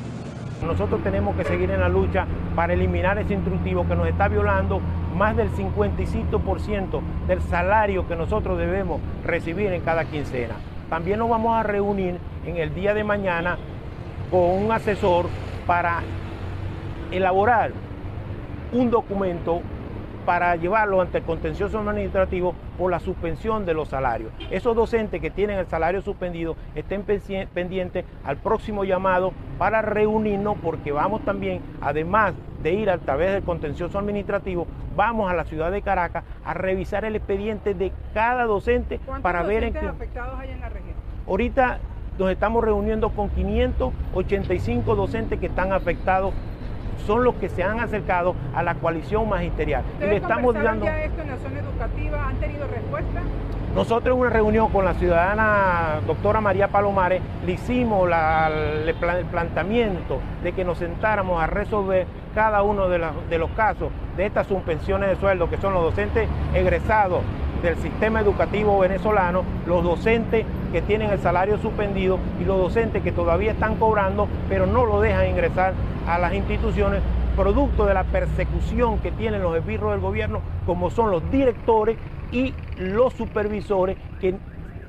Nosotros 0.65 1.03
tenemos 1.03 1.35
que 1.35 1.43
seguir 1.43 1.69
en 1.71 1.81
la 1.81 1.89
lucha 1.89 2.25
para 2.55 2.71
eliminar 2.71 3.17
ese 3.17 3.33
instructivo 3.33 3.85
que 3.85 3.97
nos 3.97 4.07
está 4.07 4.29
violando 4.29 4.79
más 5.13 5.35
del 5.35 5.51
55% 5.51 7.01
del 7.27 7.41
salario 7.41 8.07
que 8.07 8.15
nosotros 8.15 8.57
debemos 8.57 9.01
recibir 9.25 9.73
en 9.73 9.81
cada 9.81 10.05
quincena. 10.05 10.55
También 10.89 11.19
nos 11.19 11.29
vamos 11.29 11.53
a 11.57 11.63
reunir 11.63 12.17
en 12.45 12.55
el 12.55 12.73
día 12.73 12.93
de 12.93 13.03
mañana 13.03 13.57
con 14.29 14.41
un 14.41 14.71
asesor 14.71 15.27
para 15.65 16.01
elaborar 17.11 17.71
un 18.71 18.89
documento 18.89 19.61
para 20.25 20.55
llevarlo 20.55 21.01
ante 21.01 21.19
el 21.19 21.23
contencioso 21.23 21.79
administrativo 21.79 22.55
por 22.77 22.91
la 22.91 22.99
suspensión 22.99 23.65
de 23.65 23.73
los 23.73 23.89
salarios. 23.89 24.31
Esos 24.49 24.75
docentes 24.75 25.21
que 25.21 25.29
tienen 25.29 25.59
el 25.59 25.67
salario 25.67 26.01
suspendido 26.01 26.55
estén 26.73 27.03
pendientes 27.03 28.05
al 28.23 28.37
próximo 28.37 28.83
llamado 28.83 29.33
para 29.57 29.81
reunirnos 29.81 30.57
porque 30.61 30.91
vamos 30.91 31.23
también, 31.23 31.61
además 31.79 32.33
de 32.63 32.73
ir 32.73 32.89
a 32.89 32.97
través 32.97 33.33
del 33.33 33.43
contencioso 33.43 33.99
administrativo, 33.99 34.65
vamos 34.95 35.29
a 35.29 35.35
la 35.35 35.45
ciudad 35.45 35.71
de 35.71 35.83
Caracas 35.83 36.23
a 36.43 36.53
revisar 36.55 37.05
el 37.05 37.15
expediente 37.15 37.75
de 37.75 37.91
cada 38.13 38.45
docente 38.45 38.99
para 39.21 39.43
ver 39.43 39.65
en 39.65 39.73
qué... 39.73 39.79
afectados 39.79 40.39
hay 40.39 40.49
en 40.49 40.61
la 40.61 40.69
región? 40.69 40.95
Ahorita 41.27 41.79
nos 42.17 42.31
estamos 42.31 42.63
reuniendo 42.63 43.09
con 43.09 43.29
585 43.29 44.95
docentes 44.95 45.39
que 45.39 45.47
están 45.47 45.73
afectados 45.73 46.33
son 47.05 47.23
los 47.23 47.35
que 47.35 47.49
se 47.49 47.63
han 47.63 47.79
acercado 47.79 48.35
a 48.55 48.63
la 48.63 48.75
coalición 48.75 49.27
magisterial. 49.29 49.83
Y 49.99 50.05
le 50.05 50.17
estamos 50.17 50.55
dando. 50.55 50.85
ya 50.85 51.03
esto 51.03 51.21
en 51.21 51.27
la 51.29 51.37
zona 51.37 51.59
educativa? 51.59 52.27
¿Han 52.27 52.35
tenido 52.37 52.67
respuesta? 52.67 53.21
Nosotros 53.75 54.15
en 54.15 54.21
una 54.21 54.29
reunión 54.29 54.69
con 54.69 54.85
la 54.85 54.93
ciudadana 54.93 55.99
doctora 56.07 56.39
María 56.39 56.69
Palomares 56.69 57.21
le 57.45 57.51
hicimos 57.51 58.09
el 58.09 58.95
planteamiento 59.25 60.19
de 60.41 60.53
que 60.53 60.63
nos 60.63 60.77
sentáramos 60.77 61.43
a 61.43 61.47
resolver 61.47 62.07
cada 62.33 62.63
uno 62.63 62.87
de, 62.87 63.05
de 63.29 63.37
los 63.37 63.49
casos 63.51 63.89
de 64.15 64.25
estas 64.25 64.47
suspensiones 64.47 65.09
de 65.09 65.15
sueldo, 65.17 65.49
que 65.49 65.57
son 65.57 65.73
los 65.73 65.83
docentes 65.83 66.29
egresados 66.53 67.21
del 67.65 67.77
sistema 67.77 68.21
educativo 68.21 68.77
venezolano, 68.79 69.43
los 69.65 69.83
docentes 69.83 70.45
que 70.71 70.81
tienen 70.83 71.09
el 71.09 71.19
salario 71.19 71.57
suspendido 71.57 72.19
y 72.39 72.45
los 72.45 72.59
docentes 72.59 73.01
que 73.01 73.11
todavía 73.11 73.51
están 73.51 73.75
cobrando, 73.77 74.27
pero 74.47 74.67
no 74.67 74.85
lo 74.85 75.01
dejan 75.01 75.27
ingresar 75.27 75.73
a 76.07 76.19
las 76.19 76.33
instituciones 76.33 77.01
producto 77.35 77.85
de 77.85 77.95
la 77.95 78.03
persecución 78.03 78.99
que 78.99 79.11
tienen 79.11 79.41
los 79.41 79.57
esbirros 79.57 79.91
del 79.91 79.99
gobierno, 79.99 80.41
como 80.65 80.91
son 80.91 81.09
los 81.11 81.29
directores 81.31 81.97
y 82.31 82.53
los 82.77 83.13
supervisores 83.13 83.97
que 84.21 84.35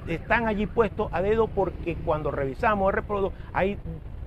están 0.07 0.47
allí 0.47 0.67
puestos 0.67 1.09
a 1.13 1.23
dedo 1.23 1.49
porque 1.49 1.97
cuando 2.05 2.31
revisamos 2.31 2.89
el 2.91 2.95
reproducto 2.95 3.37
hay 3.53 3.79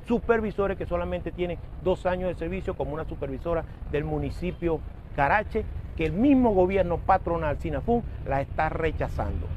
supervisores 0.07 0.75
que 0.75 0.87
solamente 0.87 1.31
tienen 1.31 1.59
dos 1.83 2.05
años 2.07 2.29
de 2.29 2.35
servicio, 2.35 2.75
como 2.75 2.93
una 2.93 3.05
supervisora 3.05 3.63
del 3.91 4.03
municipio 4.03 4.79
Carache, 5.15 5.63
que 5.99 6.05
el 6.05 6.13
mismo 6.13 6.53
gobierno 6.53 6.97
patronal 6.97 7.57
Sinafún 7.57 8.05
la 8.25 8.39
está 8.39 8.69
rechazando. 8.69 9.47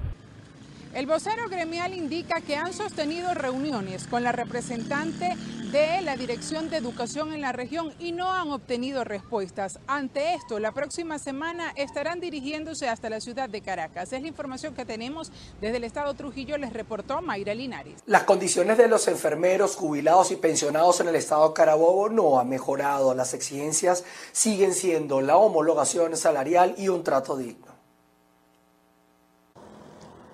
El 0.95 1.07
vocero 1.07 1.49
gremial 1.49 1.95
indica 1.95 2.43
que 2.43 2.55
han 2.57 2.75
sostenido 2.75 3.33
reuniones 3.33 4.07
con 4.07 4.23
la 4.23 4.31
representante 4.31 5.35
de 5.73 6.03
la 6.03 6.19
Dirección 6.19 6.69
de 6.69 6.77
Educación 6.77 7.33
en 7.33 7.41
la 7.41 7.51
región 7.51 7.95
y 7.99 8.13
no 8.13 8.31
han 8.31 8.51
obtenido 8.51 9.03
respuestas. 9.03 9.79
Ante 9.87 10.35
esto, 10.35 10.59
la 10.59 10.73
próxima 10.73 11.19
semana 11.19 11.73
estarán 11.77 12.21
dirigiéndose 12.21 12.91
hasta 12.91 13.09
la 13.09 13.23
ciudad 13.23 13.49
de 13.49 13.63
Caracas. 13.63 14.13
Es 14.13 14.21
la 14.21 14.29
información 14.29 14.75
que 14.75 14.85
tenemos 14.85 15.33
desde 15.63 15.79
el 15.79 15.85
Estado 15.85 16.13
Trujillo, 16.13 16.59
les 16.59 16.75
reportó 16.75 17.23
Mayra 17.23 17.55
Linares. 17.55 18.03
Las 18.05 18.25
condiciones 18.25 18.77
de 18.77 18.87
los 18.87 19.09
enfermeros, 19.09 19.77
jubilados 19.77 20.31
y 20.31 20.37
pensionados 20.37 21.01
en 21.01 21.09
el 21.09 21.17
Estado 21.17 21.55
Carabobo 21.55 22.11
no 22.11 22.39
han 22.39 22.51
mejorado. 22.51 23.15
Las 23.15 23.33
exigencias 23.33 24.05
siguen 24.33 24.75
siendo 24.75 25.23
la 25.23 25.39
homologación 25.39 26.19
salarial 26.19 26.75
y 26.77 26.89
un 26.89 27.03
trato 27.03 27.39
digno. 27.39 27.72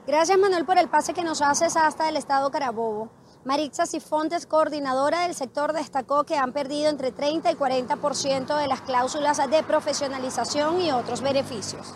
Gracias 0.09 0.38
Manuel 0.38 0.65
por 0.65 0.79
el 0.79 0.88
pase 0.88 1.12
que 1.12 1.23
nos 1.23 1.43
haces 1.43 1.77
hasta 1.77 2.09
el 2.09 2.17
estado 2.17 2.50
Carabobo. 2.50 3.11
Marixa 3.45 3.85
Sifontes, 3.85 4.47
coordinadora 4.47 5.25
del 5.27 5.35
sector, 5.35 5.75
destacó 5.75 6.25
que 6.25 6.35
han 6.35 6.55
perdido 6.55 6.88
entre 6.88 7.12
30 7.12 7.53
y 7.53 7.55
40% 7.55 8.59
de 8.59 8.69
las 8.69 8.81
cláusulas 8.81 9.37
de 9.50 9.62
profesionalización 9.65 10.81
y 10.81 10.93
otros 10.93 11.21
beneficios. 11.21 11.93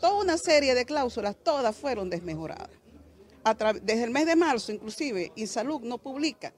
Toda 0.00 0.22
una 0.22 0.38
serie 0.38 0.74
de 0.74 0.86
cláusulas, 0.86 1.36
todas 1.36 1.76
fueron 1.76 2.08
desmejoradas. 2.08 2.70
Desde 3.82 4.04
el 4.04 4.10
mes 4.10 4.24
de 4.24 4.36
marzo, 4.36 4.72
inclusive, 4.72 5.30
Insalud 5.36 5.82
no 5.82 5.98
publica 5.98 6.54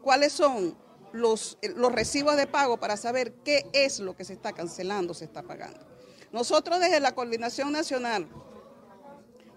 cuáles 0.00 0.32
son 0.32 0.78
los, 1.12 1.58
los 1.76 1.92
recibos 1.92 2.38
de 2.38 2.46
pago 2.46 2.78
para 2.78 2.96
saber 2.96 3.34
qué 3.44 3.68
es 3.74 4.00
lo 4.00 4.16
que 4.16 4.24
se 4.24 4.32
está 4.32 4.54
cancelando, 4.54 5.12
se 5.12 5.26
está 5.26 5.42
pagando. 5.42 5.86
Nosotros 6.32 6.80
desde 6.80 7.00
la 7.00 7.14
Coordinación 7.14 7.70
Nacional 7.70 8.26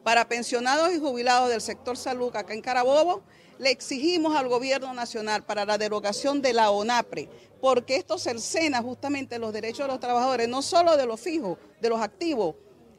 para 0.03 0.27
pensionados 0.27 0.91
y 0.93 0.99
jubilados 0.99 1.49
del 1.49 1.61
sector 1.61 1.97
salud 1.97 2.35
acá 2.35 2.53
en 2.53 2.61
Carabobo, 2.61 3.21
le 3.59 3.69
exigimos 3.69 4.35
al 4.35 4.47
gobierno 4.47 4.93
nacional 4.93 5.43
para 5.45 5.65
la 5.65 5.77
derogación 5.77 6.41
de 6.41 6.53
la 6.53 6.71
ONAPRE, 6.71 7.29
porque 7.61 7.95
esto 7.95 8.17
cercena 8.17 8.81
justamente 8.81 9.37
los 9.37 9.53
derechos 9.53 9.85
de 9.85 9.91
los 9.91 9.99
trabajadores, 9.99 10.49
no 10.49 10.63
solo 10.63 10.97
de 10.97 11.05
los 11.05 11.19
fijos, 11.19 11.59
de 11.79 11.89
los 11.89 12.01
activos 12.01 12.55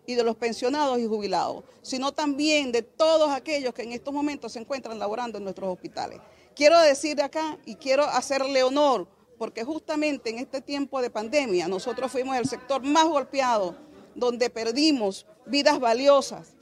y 0.07 0.15
de 0.15 0.23
los 0.23 0.37
pensionados 0.37 1.01
y 1.01 1.07
jubilados, 1.07 1.65
sino 1.83 2.13
también 2.13 2.71
de 2.71 2.83
todos 2.83 3.31
aquellos 3.31 3.75
que 3.75 3.83
en 3.83 3.93
estos 3.93 4.15
momentos 4.15 4.53
se 4.53 4.61
encuentran 4.61 4.99
laborando 5.01 5.39
en 5.39 5.45
nuestros 5.45 5.69
hospitales. 5.69 6.21
Quiero 6.55 6.79
decir 6.81 7.17
de 7.17 7.25
acá 7.25 7.59
y 7.65 7.75
quiero 7.75 8.05
hacerle 8.05 8.63
honor, 8.63 9.09
porque 9.39 9.65
justamente 9.65 10.31
en 10.31 10.39
este 10.39 10.61
tiempo 10.61 11.03
de 11.03 11.11
pandemia 11.11 11.67
nosotros 11.67 12.13
fuimos 12.13 12.37
el 12.37 12.47
sector 12.47 12.85
más 12.85 13.07
golpeado, 13.07 13.75
donde 14.15 14.51
perdimos 14.51 15.27
vidas 15.47 15.81
valiosas, 15.81 16.55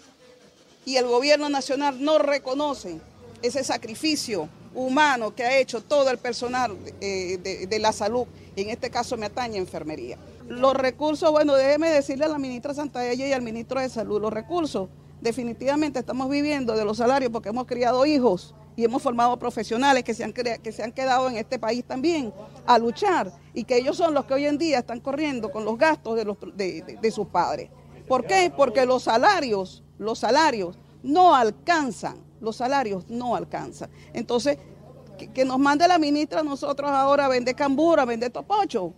y 0.84 0.96
el 0.96 1.06
gobierno 1.06 1.48
nacional 1.48 2.02
no 2.02 2.18
reconoce 2.18 3.00
ese 3.42 3.64
sacrificio 3.64 4.48
humano 4.74 5.34
que 5.34 5.44
ha 5.44 5.58
hecho 5.58 5.82
todo 5.82 6.10
el 6.10 6.18
personal 6.18 6.76
eh, 7.00 7.66
de, 7.68 7.78
la 7.78 7.92
salud, 7.92 8.26
en 8.56 8.70
este 8.70 8.90
caso 8.90 9.16
me 9.16 9.26
atañe 9.26 9.58
enfermería. 9.58 10.16
Los 10.48 10.74
recursos, 10.74 11.30
bueno, 11.30 11.54
déjeme 11.54 11.90
decirle 11.90 12.24
a 12.24 12.28
la 12.28 12.38
ministra 12.38 12.74
Santaella 12.74 13.26
y 13.26 13.32
al 13.32 13.42
ministro 13.42 13.80
de 13.80 13.88
Salud, 13.88 14.20
los 14.20 14.32
recursos 14.32 14.88
definitivamente 15.20 15.98
estamos 15.98 16.30
viviendo 16.30 16.74
de 16.74 16.84
los 16.84 16.96
salarios 16.96 17.30
porque 17.30 17.50
hemos 17.50 17.66
criado 17.66 18.06
hijos 18.06 18.54
y 18.76 18.84
hemos 18.84 19.02
formado 19.02 19.38
profesionales 19.38 20.02
que 20.02 20.14
se 20.14 20.24
han, 20.24 20.32
que 20.32 20.72
se 20.72 20.82
han 20.82 20.92
quedado 20.92 21.28
en 21.28 21.36
este 21.36 21.58
país 21.58 21.84
también 21.84 22.32
a 22.66 22.78
luchar 22.78 23.32
y 23.52 23.64
que 23.64 23.76
ellos 23.76 23.96
son 23.96 24.14
los 24.14 24.24
que 24.24 24.34
hoy 24.34 24.46
en 24.46 24.58
día 24.58 24.78
están 24.78 25.00
corriendo 25.00 25.50
con 25.50 25.64
los 25.64 25.76
gastos 25.76 26.16
de, 26.16 26.98
de 27.00 27.10
sus 27.10 27.26
padres. 27.26 27.70
¿Por 28.08 28.26
qué? 28.26 28.52
Porque 28.56 28.86
los 28.86 29.04
salarios 29.04 29.84
los 30.00 30.18
salarios 30.18 30.78
no 31.02 31.34
alcanzan, 31.34 32.16
los 32.40 32.56
salarios 32.56 33.04
no 33.08 33.36
alcanzan. 33.36 33.90
Entonces, 34.14 34.58
que, 35.34 35.44
nos 35.44 35.58
mande 35.58 35.86
la 35.86 35.98
ministra 35.98 36.42
nosotros 36.42 36.90
ahora 36.90 37.26
a 37.26 37.28
vender 37.28 37.54
cambura, 37.54 38.02
a 38.02 38.06
vender 38.06 38.30
topocho. 38.30 38.94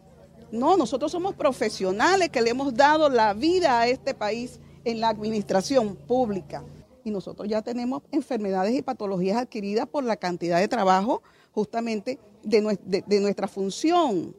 No, 0.53 0.77
nosotros 0.77 1.11
somos 1.11 1.35
profesionales 1.35 2.29
que 2.29 2.41
le 2.41 2.51
hemos 2.51 2.73
dado 2.73 3.09
la 3.09 3.35
vida 3.35 3.81
a 3.81 3.89
este 3.89 4.15
país 4.15 4.61
en 4.85 5.01
la 5.01 5.09
administración 5.09 5.97
pública. 5.97 6.63
Y 7.05 7.11
nosotros 7.11 7.49
ya 7.49 7.63
tenemos 7.63 8.03
enfermedades 8.13 8.73
y 8.75 8.83
patologías 8.83 9.39
adquiridas 9.39 9.89
por 9.89 10.05
la 10.05 10.17
cantidad 10.17 10.61
de 10.61 10.69
trabajo 10.69 11.23
justamente 11.51 12.21
de, 12.45 12.79
de 12.85 13.21
nuestra 13.21 13.49
función 13.49 14.37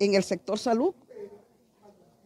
en 0.00 0.14
el 0.14 0.24
sector 0.24 0.58
salud. 0.58 0.92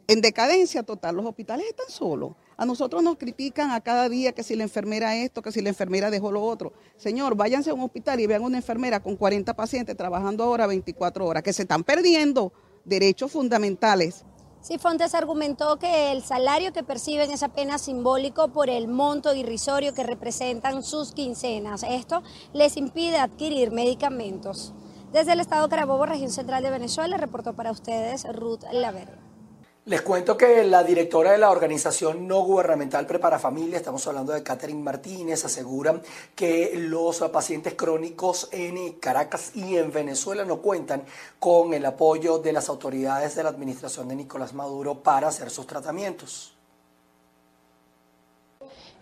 En 0.07 0.21
decadencia 0.23 0.83
total, 0.83 1.17
los 1.17 1.27
hospitales 1.27 1.67
están 1.67 1.89
solos. 1.89 2.33
A 2.63 2.65
nosotros 2.65 3.03
nos 3.03 3.17
critican 3.17 3.73
a 3.73 3.81
cada 3.81 4.09
día 4.09 4.31
que 4.31 4.45
si 4.45 4.55
la 4.55 4.63
enfermera 4.63 5.17
esto, 5.17 5.43
que 5.43 5.51
si 5.51 5.61
la 5.63 5.71
enfermera 5.71 6.13
dejó 6.13 6.31
lo 6.31 6.45
otro. 6.45 6.73
Señor, 6.97 7.35
váyanse 7.35 7.71
a 7.71 7.75
un 7.75 7.81
hospital 7.81 8.21
y 8.21 8.29
vean 8.29 8.45
una 8.45 8.59
enfermera 8.59 9.03
con 9.03 9.17
40 9.17 9.53
pacientes 9.55 9.97
trabajando 9.97 10.45
ahora 10.45 10.69
24 10.69 11.27
horas, 11.27 11.43
que 11.43 11.53
se 11.53 11.63
están 11.63 11.83
perdiendo 11.83 12.53
derechos 12.85 13.33
fundamentales. 13.33 14.25
Sí, 14.61 14.79
Fontes 14.79 15.13
argumentó 15.17 15.81
que 15.81 16.13
el 16.13 16.23
salario 16.23 16.73
que 16.73 16.85
perciben 16.85 17.33
es 17.33 17.43
apenas 17.43 17.81
simbólico 17.81 18.53
por 18.53 18.71
el 18.71 18.87
monto 18.87 19.35
irrisorio 19.35 19.93
que 19.93 20.05
representan 20.05 20.85
sus 20.85 21.11
quincenas. 21.11 21.83
Esto 21.83 22.23
les 22.53 22.77
impide 22.77 23.19
adquirir 23.19 23.73
medicamentos. 23.73 24.73
Desde 25.13 25.33
el 25.33 25.41
estado 25.41 25.69
Carabobo, 25.69 26.07
región 26.07 26.31
central 26.31 26.63
de 26.63 26.71
Venezuela, 26.71 27.17
reportó 27.17 27.55
para 27.55 27.73
ustedes 27.73 28.25
Ruth 28.33 28.63
Laverde. 28.73 29.32
Les 29.85 30.01
cuento 30.01 30.37
que 30.37 30.63
la 30.63 30.85
directora 30.85 31.33
de 31.33 31.39
la 31.39 31.51
organización 31.51 32.29
no 32.29 32.43
gubernamental 32.43 33.05
Prepara 33.05 33.41
Familia, 33.41 33.79
estamos 33.79 34.07
hablando 34.07 34.33
de 34.33 34.45
Catherine 34.45 34.81
Martínez, 34.81 35.45
asegura 35.45 36.01
que 36.37 36.73
los 36.77 37.19
pacientes 37.33 37.75
crónicos 37.75 38.49
en 38.53 38.93
Caracas 39.01 39.51
y 39.57 39.77
en 39.79 39.91
Venezuela 39.91 40.45
no 40.45 40.59
cuentan 40.59 41.03
con 41.41 41.75
el 41.75 41.85
apoyo 41.85 42.39
de 42.39 42.53
las 42.53 42.69
autoridades 42.69 43.35
de 43.35 43.43
la 43.43 43.49
administración 43.49 44.07
de 44.07 44.15
Nicolás 44.15 44.53
Maduro 44.55 45.03
para 45.03 45.27
hacer 45.27 45.51
sus 45.51 45.67
tratamientos. 45.67 46.55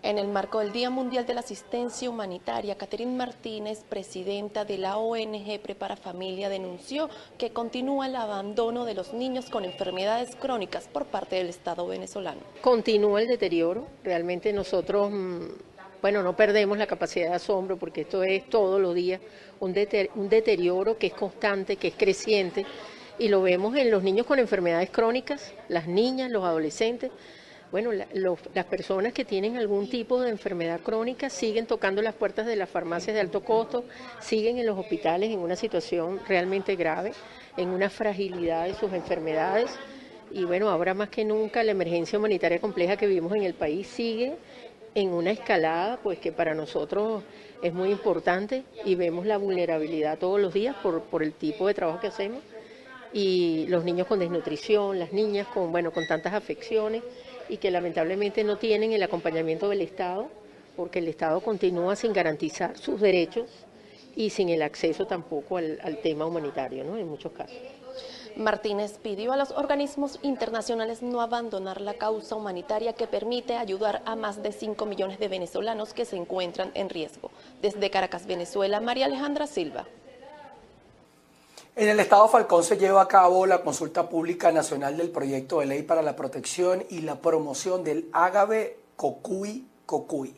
En 0.03 0.17
el 0.17 0.29
marco 0.29 0.61
del 0.61 0.73
Día 0.73 0.89
Mundial 0.89 1.27
de 1.27 1.35
la 1.35 1.41
Asistencia 1.41 2.09
Humanitaria, 2.09 2.75
Catherine 2.79 3.15
Martínez, 3.15 3.85
presidenta 3.87 4.65
de 4.65 4.79
la 4.79 4.97
ONG 4.97 5.61
Prepara 5.61 5.95
Familia, 5.95 6.49
denunció 6.49 7.11
que 7.37 7.51
continúa 7.51 8.07
el 8.07 8.17
abandono 8.17 8.87
de 8.87 8.95
los 8.95 9.13
niños 9.13 9.51
con 9.51 9.67
enfermedades 9.67 10.35
crónicas 10.37 10.89
por 10.89 11.05
parte 11.05 11.37
del 11.37 11.51
Estado 11.51 11.87
venezolano. 11.87 12.41
Continúa 12.63 13.21
el 13.21 13.29
deterioro, 13.29 13.89
realmente 14.03 14.55
nosotros, 14.55 15.11
mm, 15.11 15.49
bueno, 16.01 16.23
no 16.23 16.35
perdemos 16.35 16.79
la 16.79 16.87
capacidad 16.87 17.29
de 17.29 17.35
asombro 17.35 17.77
porque 17.77 18.01
esto 18.01 18.23
es 18.23 18.49
todos 18.49 18.81
los 18.81 18.95
días 18.95 19.21
un, 19.61 19.75
un 20.15 20.29
deterioro 20.31 20.97
que 20.97 21.09
es 21.09 21.15
constante, 21.15 21.77
que 21.77 21.89
es 21.89 21.95
creciente 21.95 22.65
y 23.19 23.29
lo 23.29 23.43
vemos 23.43 23.77
en 23.77 23.91
los 23.91 24.03
niños 24.03 24.25
con 24.25 24.39
enfermedades 24.39 24.89
crónicas, 24.89 25.53
las 25.69 25.87
niñas, 25.87 26.31
los 26.31 26.43
adolescentes 26.43 27.11
bueno, 27.71 27.91
las 27.93 28.65
personas 28.65 29.13
que 29.13 29.25
tienen 29.25 29.57
algún 29.57 29.89
tipo 29.89 30.21
de 30.21 30.31
enfermedad 30.31 30.81
crónica 30.81 31.31
siguen 31.31 31.67
tocando 31.67 32.03
las 32.03 32.15
puertas 32.15 32.47
de 32.47 32.57
las 32.57 32.69
farmacias 32.69 33.15
de 33.15 33.21
alto 33.21 33.45
costo, 33.45 33.85
siguen 34.21 34.59
en 34.59 34.67
los 34.67 34.77
hospitales 34.77 35.31
en 35.31 35.39
una 35.39 35.55
situación 35.55 36.21
realmente 36.27 36.75
grave, 36.75 37.13
en 37.57 37.69
una 37.69 37.89
fragilidad 37.89 38.67
de 38.67 38.75
sus 38.75 38.93
enfermedades. 38.93 39.71
Y 40.33 40.45
bueno, 40.45 40.69
ahora 40.69 40.95
más 40.95 41.11
que 41.11 41.25
nunca 41.25 41.63
la 41.63 41.71
emergencia 41.71 42.19
humanitaria 42.19 42.61
compleja 42.61 42.97
que 42.97 43.07
vivimos 43.07 43.33
en 43.35 43.45
el 43.45 43.55
país 43.55 43.87
sigue 43.87 44.35
en 44.95 45.11
una 45.11 45.31
escalada, 45.31 45.99
pues 46.03 46.19
que 46.19 46.33
para 46.33 46.55
nosotros 46.55 47.23
es 47.63 47.73
muy 47.73 47.91
importante 47.91 48.65
y 48.85 48.97
vemos 48.97 49.27
la 49.27 49.37
vulnerabilidad 49.37 50.19
todos 50.19 50.41
los 50.41 50.53
días 50.53 50.75
por, 50.83 51.03
por 51.03 51.23
el 51.23 51.33
tipo 51.33 51.69
de 51.69 51.75
trabajo 51.75 52.01
que 52.01 52.09
hacemos 52.09 52.43
y 53.13 53.67
los 53.69 53.85
niños 53.85 54.07
con 54.07 54.19
desnutrición, 54.19 54.99
las 54.99 55.13
niñas 55.13 55.47
con, 55.49 55.71
bueno, 55.73 55.93
con 55.93 56.07
tantas 56.07 56.33
afecciones 56.33 57.03
y 57.51 57.57
que 57.57 57.71
lamentablemente 57.71 58.45
no 58.45 58.57
tienen 58.57 58.93
el 58.93 59.03
acompañamiento 59.03 59.69
del 59.69 59.83
Estado, 59.83 60.29
porque 60.77 61.01
el 61.01 61.09
Estado 61.09 61.41
continúa 61.41 61.97
sin 61.97 62.13
garantizar 62.13 62.79
sus 62.79 63.01
derechos 63.01 63.51
y 64.17 64.31
sin 64.31 64.49
el 64.49 64.63
acceso 64.63 65.07
tampoco 65.07 65.57
al, 65.57 65.99
tema 66.03 66.27
humanitario, 66.27 66.85
¿no? 66.85 66.97
en 66.97 67.09
muchos 67.09 67.33
casos. 67.33 67.59
Martínez 68.37 68.99
pidió 69.03 69.33
a 69.33 69.37
los 69.37 69.51
organismos 69.51 70.21
internacionales 70.23 71.03
no 71.03 71.21
abandonar 71.21 71.81
la 71.81 71.95
causa 71.95 72.37
humanitaria 72.37 72.93
que 72.93 73.09
permite 73.09 73.57
ayudar 73.57 74.03
a 74.07 74.15
más 74.15 74.43
de 74.43 74.53
5 74.53 74.87
millones 74.87 75.19
de 75.19 75.29
venezolanos 75.29 75.93
que 75.93 76.05
se 76.05 76.17
encuentran 76.17 76.71
en 76.75 76.89
riesgo. 76.89 77.31
Desde 77.61 77.91
Caracas, 77.91 78.27
Venezuela, 78.27 78.81
María 78.81 79.07
Alejandra 79.07 79.49
Silva. 79.49 79.87
En 81.77 81.89
el 81.89 82.01
Estado 82.01 82.29
Falcón 82.29 82.65
se 82.65 82.77
lleva 82.77 83.03
a 83.03 83.09
cabo 83.09 83.47
la 83.47 83.63
consulta 83.63 84.09
pública 84.09 84.51
nacional 84.51 84.97
del 84.97 85.11
proyecto 85.11 85.61
de 85.61 85.67
ley 85.67 85.83
para 85.83 86.03
la 86.03 86.17
protección 86.17 86.85
y 86.91 87.03
la 87.03 87.21
promoción 87.21 87.85
del 87.85 88.09
ágave 88.13 88.77
cocuy 88.97 89.67
cocuy. 89.87 90.35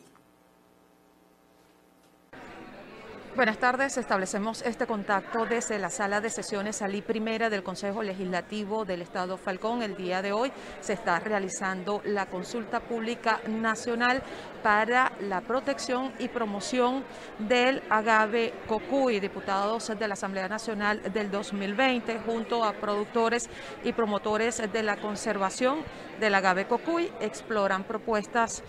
Buenas 3.35 3.57
tardes, 3.57 3.97
establecemos 3.97 4.61
este 4.61 4.85
contacto 4.85 5.47
desde 5.47 5.79
la 5.79 5.89
sala 5.89 6.21
de 6.21 6.29
sesiones 6.29 6.75
Salí 6.75 7.01
Primera 7.01 7.49
del 7.49 7.63
Consejo 7.63 8.03
Legislativo 8.03 8.85
del 8.85 9.01
Estado 9.01 9.37
Falcón. 9.37 9.81
El 9.81 9.95
día 9.95 10.21
de 10.21 10.31
hoy 10.31 10.51
se 10.81 10.93
está 10.93 11.19
realizando 11.19 12.03
la 12.05 12.27
consulta 12.27 12.81
pública 12.81 13.41
nacional 13.47 14.21
para 14.61 15.13
la 15.19 15.41
protección 15.41 16.13
y 16.19 16.27
promoción 16.27 17.03
del 17.39 17.81
agave 17.89 18.53
cocuy. 18.67 19.19
Diputados 19.19 19.91
de 19.97 20.07
la 20.07 20.13
Asamblea 20.13 20.47
Nacional 20.47 21.01
del 21.11 21.31
2020 21.31 22.19
junto 22.19 22.63
a 22.63 22.73
productores 22.73 23.49
y 23.83 23.93
promotores 23.93 24.61
de 24.71 24.83
la 24.83 24.97
conservación 24.97 25.79
del 26.19 26.35
agave 26.35 26.67
cocuy 26.67 27.11
exploran 27.19 27.83
propuestas 27.83 28.61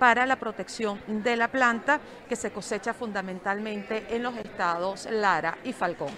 para 0.00 0.24
la 0.24 0.36
protección 0.36 0.98
de 1.06 1.36
la 1.36 1.48
planta 1.48 2.00
que 2.26 2.34
se 2.34 2.50
cosecha 2.50 2.94
fundamentalmente 2.94 4.06
en 4.08 4.22
los 4.22 4.34
estados 4.34 5.06
Lara 5.10 5.58
y 5.62 5.74
Falcón. 5.74 6.08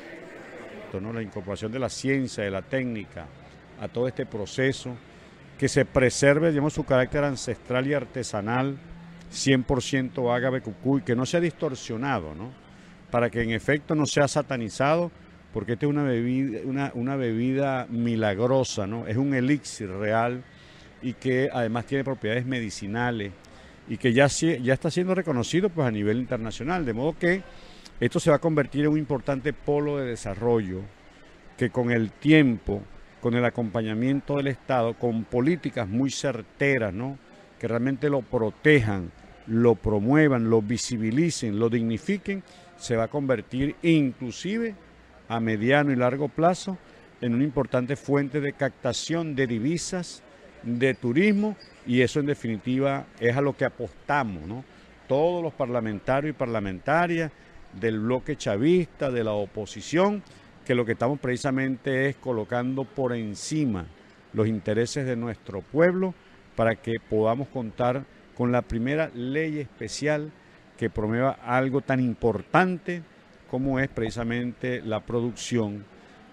La 0.93 1.21
incorporación 1.21 1.73
de 1.73 1.81
la 1.81 1.89
ciencia, 1.89 2.45
de 2.45 2.51
la 2.51 2.63
técnica 2.63 3.27
a 3.81 3.89
todo 3.89 4.07
este 4.07 4.25
proceso, 4.25 4.95
que 5.59 5.69
se 5.69 5.85
preserve 5.85 6.51
digamos, 6.51 6.75
su 6.75 6.85
carácter 6.85 7.25
ancestral 7.25 7.87
y 7.89 7.95
artesanal, 7.95 8.79
100% 9.33 10.33
ágave 10.33 10.61
cucuy, 10.61 11.03
que 11.03 11.17
no 11.17 11.27
sea 11.27 11.41
distorsionado, 11.41 12.37
¿no? 12.37 12.53
para 13.11 13.31
que 13.31 13.43
en 13.43 13.51
efecto 13.51 13.97
no 13.97 14.07
sea 14.07 14.29
satanizado, 14.29 15.11
porque 15.53 15.73
esta 15.73 15.87
es 15.87 15.91
una 15.91 16.05
bebida, 16.05 16.61
una, 16.65 16.93
una 16.95 17.17
bebida 17.17 17.87
milagrosa, 17.91 18.87
¿no? 18.87 19.09
es 19.09 19.17
un 19.17 19.35
elixir 19.35 19.91
real 19.91 20.45
y 21.03 21.15
que 21.15 21.51
además 21.53 21.87
tiene 21.87 22.05
propiedades 22.05 22.47
medicinales, 22.47 23.33
y 23.89 23.97
que 23.97 24.13
ya, 24.13 24.27
ya 24.27 24.75
está 24.75 24.91
siendo 24.91 25.15
reconocido 25.15 25.69
pues, 25.69 25.87
a 25.87 25.91
nivel 25.91 26.19
internacional, 26.19 26.85
de 26.85 26.93
modo 26.93 27.17
que 27.19 27.43
esto 28.01 28.21
se 28.21 28.31
va 28.31 28.37
a 28.37 28.41
convertir 28.41 28.85
en 28.85 28.93
un 28.93 28.99
importante 28.99 29.53
polo 29.53 29.99
de 29.99 30.07
desarrollo 30.07 30.81
que 31.57 31.71
con 31.71 31.91
el 31.91 32.11
tiempo, 32.11 32.83
con 33.21 33.35
el 33.35 33.45
acompañamiento 33.45 34.37
del 34.37 34.49
Estado, 34.49 34.95
con 34.95 35.25
políticas 35.25 35.89
muy 35.89 36.11
certeras, 36.11 36.93
¿no? 36.93 37.19
que 37.59 37.69
realmente 37.69 38.11
lo 38.11 38.23
protejan, 38.23 39.13
lo 39.47 39.77
promuevan, 39.77 40.51
lo 40.51 40.63
visibilicen, 40.63 41.59
lo 41.59 41.69
dignifiquen, 41.69 42.43
se 42.77 42.97
va 42.97 43.05
a 43.05 43.09
convertir 43.09 43.77
inclusive 43.83 44.75
a 45.29 45.39
mediano 45.39 45.93
y 45.93 45.97
largo 45.97 46.29
plazo 46.29 46.79
en 47.21 47.35
una 47.35 47.45
importante 47.45 47.95
fuente 47.95 48.41
de 48.41 48.53
captación 48.53 49.37
de 49.37 49.47
divisas, 49.47 50.23
de 50.65 50.95
turismo 50.95 51.57
y 51.87 52.01
eso 52.01 52.21
en 52.21 52.27
definitiva 52.27 53.07
es 53.21 53.37
a 53.37 53.41
lo 53.41 53.57
que 53.57 53.65
apostamos, 53.65 54.47
¿no? 54.47 54.65
Todos 55.09 55.43
los 55.43 55.53
parlamentarios 55.53 56.35
y 56.35 56.39
parlamentarias 56.39 57.33
del 57.79 58.01
bloque 58.01 58.37
chavista, 58.37 59.11
de 59.11 59.25
la 59.25 59.33
oposición, 59.33 60.23
que 60.65 60.75
lo 60.75 60.85
que 60.85 60.93
estamos 60.93 61.19
precisamente 61.19 62.09
es 62.09 62.17
colocando 62.17 62.85
por 62.85 63.13
encima 63.13 63.87
los 64.33 64.47
intereses 64.47 65.07
de 65.07 65.17
nuestro 65.17 65.61
pueblo 65.61 66.15
para 66.57 66.77
que 66.77 66.95
podamos 67.01 67.49
contar 67.49 68.05
con 68.37 68.53
la 68.53 68.63
primera 68.63 69.11
ley 69.15 69.59
especial 69.59 70.31
que 70.79 70.91
promueva 70.91 71.39
algo 71.45 71.81
tan 71.81 72.01
importante 72.01 73.03
como 73.51 73.79
es 73.79 73.89
precisamente 73.89 74.81
la 74.83 75.01
producción, 75.01 75.85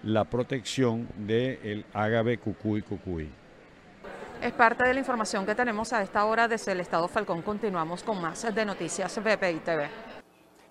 la 0.02 0.24
protección 0.24 1.08
del 1.18 1.84
ágave 1.92 2.38
cucuy 2.38 2.82
cucuy. 2.82 3.28
Es 4.40 4.52
parte 4.54 4.84
de 4.84 4.94
la 4.94 5.00
información 5.00 5.44
que 5.44 5.54
tenemos 5.54 5.92
a 5.92 6.02
esta 6.02 6.24
hora 6.24 6.48
desde 6.48 6.72
el 6.72 6.80
Estado 6.80 7.06
Falcón. 7.08 7.42
Continuamos 7.42 8.02
con 8.02 8.22
más 8.22 8.42
de 8.54 8.64
Noticias 8.64 9.18
BPI 9.22 9.60
TV. 9.62 9.90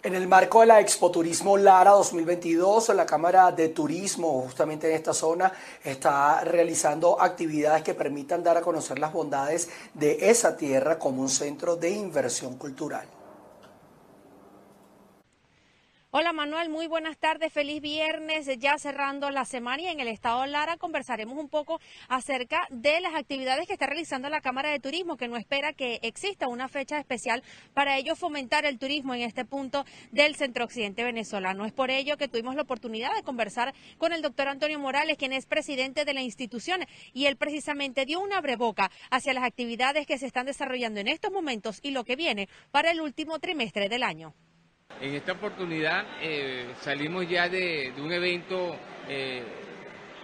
En 0.02 0.16
el 0.16 0.28
marco 0.28 0.62
de 0.62 0.66
la 0.66 0.80
Expo 0.80 1.12
Turismo 1.12 1.56
Lara 1.56 1.92
2022, 1.92 2.90
la 2.96 3.06
Cámara 3.06 3.52
de 3.52 3.70
Turismo, 3.70 4.42
justamente 4.42 4.90
en 4.90 4.96
esta 4.96 5.14
zona, 5.14 5.52
está 5.84 6.44
realizando 6.44 7.22
actividades 7.22 7.84
que 7.84 7.94
permitan 7.94 8.42
dar 8.42 8.58
a 8.58 8.62
conocer 8.62 8.98
las 8.98 9.14
bondades 9.14 9.70
de 9.94 10.18
esa 10.32 10.58
tierra 10.58 10.98
como 10.98 11.22
un 11.22 11.30
centro 11.30 11.76
de 11.76 11.92
inversión 11.92 12.58
cultural. 12.58 13.19
Hola 16.12 16.34
Manuel, 16.34 16.70
muy 16.70 16.88
buenas 16.88 17.20
tardes, 17.20 17.54
feliz 17.54 17.84
viernes, 17.84 18.50
ya 18.58 18.80
cerrando 18.80 19.30
la 19.30 19.46
semana 19.46 19.84
y 19.84 19.88
en 19.90 20.00
el 20.00 20.08
estado 20.08 20.44
Lara 20.48 20.76
conversaremos 20.78 21.38
un 21.38 21.50
poco 21.50 21.80
acerca 22.08 22.66
de 22.72 23.00
las 23.00 23.14
actividades 23.14 23.68
que 23.68 23.74
está 23.74 23.86
realizando 23.86 24.28
la 24.28 24.42
Cámara 24.42 24.72
de 24.72 24.80
Turismo, 24.80 25.18
que 25.18 25.28
no 25.28 25.38
espera 25.38 25.72
que 25.72 26.00
exista 26.02 26.48
una 26.48 26.68
fecha 26.68 26.98
especial 26.98 27.44
para 27.76 27.96
ello 27.96 28.16
fomentar 28.16 28.66
el 28.66 28.80
turismo 28.80 29.14
en 29.14 29.22
este 29.22 29.46
punto 29.46 29.86
del 30.12 30.36
centro 30.36 30.66
occidente 30.66 31.04
venezolano. 31.04 31.64
Es 31.64 31.74
por 31.74 31.92
ello 31.92 32.18
que 32.18 32.28
tuvimos 32.28 32.56
la 32.56 32.64
oportunidad 32.64 33.14
de 33.14 33.22
conversar 33.22 33.76
con 34.00 34.12
el 34.12 34.24
doctor 34.24 34.48
Antonio 34.48 34.80
Morales, 34.80 35.16
quien 35.16 35.32
es 35.32 35.46
presidente 35.46 36.06
de 36.06 36.16
la 36.16 36.24
institución, 36.24 36.88
y 37.14 37.28
él 37.28 37.38
precisamente 37.38 38.08
dio 38.08 38.20
una 38.20 38.42
breboca 38.42 38.90
hacia 39.12 39.36
las 39.36 39.44
actividades 39.44 40.08
que 40.08 40.18
se 40.18 40.26
están 40.26 40.48
desarrollando 40.48 41.02
en 41.02 41.08
estos 41.08 41.32
momentos 41.32 41.80
y 41.84 41.92
lo 41.92 42.04
que 42.04 42.16
viene 42.16 42.50
para 42.72 42.90
el 42.90 43.00
último 43.00 43.38
trimestre 43.38 43.90
del 43.90 44.02
año. 44.02 44.34
En 45.02 45.16
esta 45.16 45.32
oportunidad 45.32 46.04
eh, 46.22 46.74
salimos 46.82 47.28
ya 47.30 47.48
de, 47.48 47.94
un 48.00 48.12
evento 48.12 48.76
eh, 49.08 49.44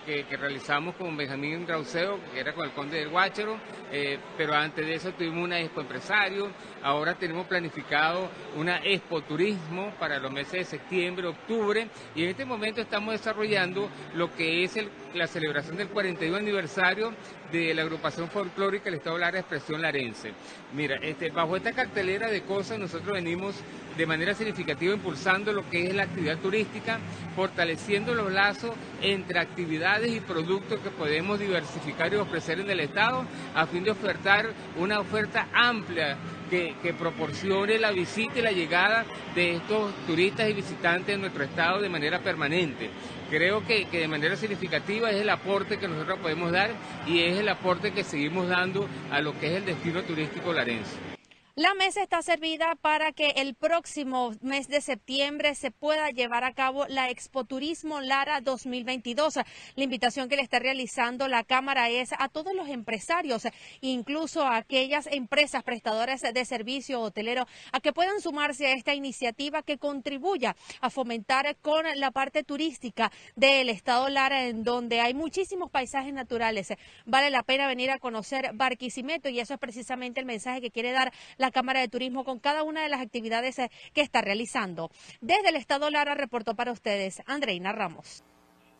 que, 0.06 0.26
realizamos 0.36 0.96
con 0.96 1.16
Benjamín 1.16 1.66
Rauseo, 1.66 2.20
que 2.34 2.42
era 2.42 2.54
con 2.54 2.66
el 2.66 2.72
Conde 2.74 2.98
del 2.98 3.08
Guácharo, 3.08 3.58
eh, 3.90 4.20
pero 4.38 4.54
antes 4.54 4.86
de 4.86 4.96
eso 4.96 5.14
tuvimos 5.14 5.46
una 5.46 5.62
expo 5.62 5.80
empresario, 5.80 6.52
ahora 6.84 7.16
tenemos 7.16 7.48
planificado 7.48 8.30
una 8.58 8.80
expo 8.84 9.22
turismo 9.22 9.94
para 9.98 10.20
los 10.20 10.30
meses 10.30 10.52
de 10.52 10.66
septiembre, 10.66 11.28
octubre, 11.28 11.88
y 12.14 12.24
en 12.24 12.32
este 12.32 12.44
momento 12.44 12.82
estamos 12.82 13.14
desarrollando 13.14 13.90
lo 14.14 14.36
que 14.36 14.66
es 14.66 14.78
la 15.14 15.26
celebración 15.26 15.78
del 15.78 15.88
41 15.88 16.36
aniversario 16.36 17.14
de 17.52 17.74
la 17.74 17.84
agrupación 17.84 18.30
folclórica 18.30 18.86
del 18.86 18.96
Estado 18.96 19.18
Lara 19.18 19.40
Expresión 19.40 19.82
Larense. 19.82 20.34
Mira, 20.74 20.98
este, 21.02 21.30
bajo 21.30 21.56
esta 21.56 21.74
cartelera 21.74 22.30
de 22.30 22.42
cosas 22.42 22.80
nosotros 22.80 23.14
venimos 23.14 23.56
de 23.98 24.06
manera 24.06 24.34
significativa 24.34 24.94
impulsando 24.94 25.54
lo 25.54 25.70
que 25.70 25.88
es 25.88 25.96
la 25.96 26.04
actividad 26.04 26.38
turística, 26.40 27.00
fortaleciendo 27.36 28.14
los 28.14 28.32
lazos 28.32 28.72
entre 29.02 29.40
actividades 29.40 30.12
y 30.12 30.20
productos 30.20 30.80
que 30.80 30.90
podemos 30.90 31.40
diversificar 31.40 32.12
y 32.14 32.18
ofrecer 32.18 32.60
en 32.60 32.70
el 32.70 32.82
Estado 32.82 33.26
a 33.56 33.66
fin 33.68 33.84
de 33.84 33.92
ofertar 33.92 34.50
una 34.78 35.00
oferta 35.00 35.48
amplia 35.54 36.18
que, 36.50 36.94
proporcione 36.98 37.78
la 37.80 37.92
visita 37.92 38.40
y 38.40 38.42
la 38.42 38.52
llegada 38.52 39.06
de 39.34 39.56
estos 39.56 39.94
turistas 40.08 40.50
y 40.50 40.54
visitantes 40.54 41.16
en 41.16 41.22
nuestro 41.22 41.44
estado 41.44 41.82
de 41.82 41.90
manera 41.90 42.20
permanente. 42.20 42.90
Creo 43.30 43.66
que, 43.66 43.86
que 43.86 44.00
de 44.00 44.08
manera 44.08 44.36
significativa 44.36 45.10
es 45.10 45.22
el 45.22 45.30
aporte 45.30 45.78
que 45.78 45.88
nosotros 45.88 46.20
podemos 46.20 46.52
dar 46.52 46.72
y 47.08 47.22
es 47.22 47.38
el 47.38 47.50
aporte 47.50 47.92
que 47.92 48.04
seguimos 48.04 48.48
dando 48.48 48.88
a 49.12 49.22
lo 49.22 49.38
que 49.40 49.48
es 49.48 49.54
el 49.54 49.66
destino 49.66 50.04
turístico 50.04 50.54
larense. 50.54 51.15
La 51.58 51.74
mesa 51.74 52.04
está 52.04 52.22
servida 52.22 52.76
para 52.76 53.14
que 53.14 53.30
el 53.38 53.56
próximo 53.56 54.34
mes 54.42 54.68
de 54.68 54.82
septiembre 54.82 55.56
se 55.56 55.72
pueda 55.72 56.10
llevar 56.10 56.44
a 56.44 56.54
cabo 56.54 56.86
la 56.90 57.10
Expo 57.10 57.46
Turismo 57.46 58.02
Lara 58.02 58.42
2022. 58.42 59.36
La 59.76 59.84
invitación 59.86 60.28
que 60.28 60.36
le 60.36 60.42
está 60.42 60.60
realizando 60.60 61.30
la 61.30 61.46
Cámara 61.46 61.90
es 61.90 62.10
a 62.20 62.28
todos 62.28 62.54
los 62.54 62.68
empresarios, 62.68 63.44
incluso 63.80 64.44
a 64.44 64.58
aquellas 64.58 65.08
empresas 65.08 65.64
prestadoras 65.64 66.24
de 66.24 66.44
servicio 66.44 67.00
hotelero, 67.00 67.48
a 67.72 67.80
que 67.80 67.94
puedan 67.94 68.20
sumarse 68.20 68.68
a 68.68 68.74
esta 68.74 68.94
iniciativa 68.94 69.64
que 69.64 69.78
contribuya 69.78 70.58
a 70.82 70.90
fomentar 70.90 71.56
con 71.62 71.86
la 71.96 72.12
parte 72.12 72.44
turística 72.44 73.14
del 73.38 73.70
estado 73.70 74.10
Lara, 74.10 74.48
en 74.48 74.66
donde 74.66 75.00
hay 75.00 75.14
muchísimos 75.14 75.72
paisajes 75.72 76.14
naturales. 76.14 76.74
Vale 77.06 77.30
la 77.30 77.44
pena 77.44 77.66
venir 77.66 77.92
a 77.92 78.00
conocer 78.00 78.52
Barquisimeto 78.56 79.30
y 79.30 79.40
eso 79.40 79.54
es 79.54 79.60
precisamente 79.62 80.20
el 80.20 80.26
mensaje 80.26 80.60
que 80.60 80.70
quiere 80.70 80.92
dar 80.92 81.14
la 81.38 81.45
la 81.46 81.52
Cámara 81.52 81.80
de 81.80 81.88
Turismo 81.88 82.26
con 82.26 82.40
cada 82.40 82.64
una 82.64 82.82
de 82.82 82.90
las 82.90 83.02
actividades 83.02 83.60
eh, 83.60 83.70
que 83.94 84.02
está 84.02 84.22
realizando. 84.22 84.90
Desde 85.22 85.50
el 85.50 85.56
Estado 85.58 85.92
Lara 85.92 86.16
reportó 86.16 86.56
para 86.56 86.72
ustedes 86.72 87.22
Andreina 87.28 87.72
Ramos. 87.72 88.24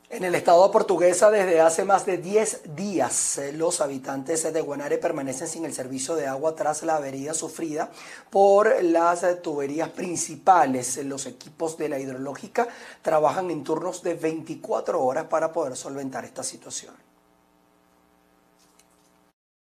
En 0.10 0.24
el 0.24 0.36
estado 0.36 0.72
portuguesa, 0.72 1.32
desde 1.32 1.62
hace 1.62 1.84
más 1.84 2.06
de 2.06 2.18
10 2.18 2.76
días, 2.76 3.38
eh, 3.38 3.52
los 3.52 3.82
habitantes 3.82 4.52
de 4.52 4.62
Guanare 4.62 4.98
permanecen 4.98 5.48
sin 5.48 5.66
el 5.66 5.74
servicio 5.74 6.16
de 6.16 6.26
agua 6.26 6.56
tras 6.56 6.82
la 6.84 6.96
avería 6.96 7.34
sufrida 7.36 7.92
por 8.32 8.84
las 8.84 9.24
eh, 9.24 9.36
tuberías 9.36 9.90
principales. 9.90 10.98
Los 11.06 11.28
equipos 11.28 11.78
de 11.78 11.90
la 11.90 12.00
hidrológica 12.00 12.68
trabajan 13.04 13.52
en 13.52 13.64
turnos 13.64 14.02
de 14.02 14.16
24 14.16 15.04
horas 15.04 15.26
para 15.26 15.52
poder 15.52 15.76
solventar 15.76 16.26
esta 16.26 16.44
situación. 16.44 17.05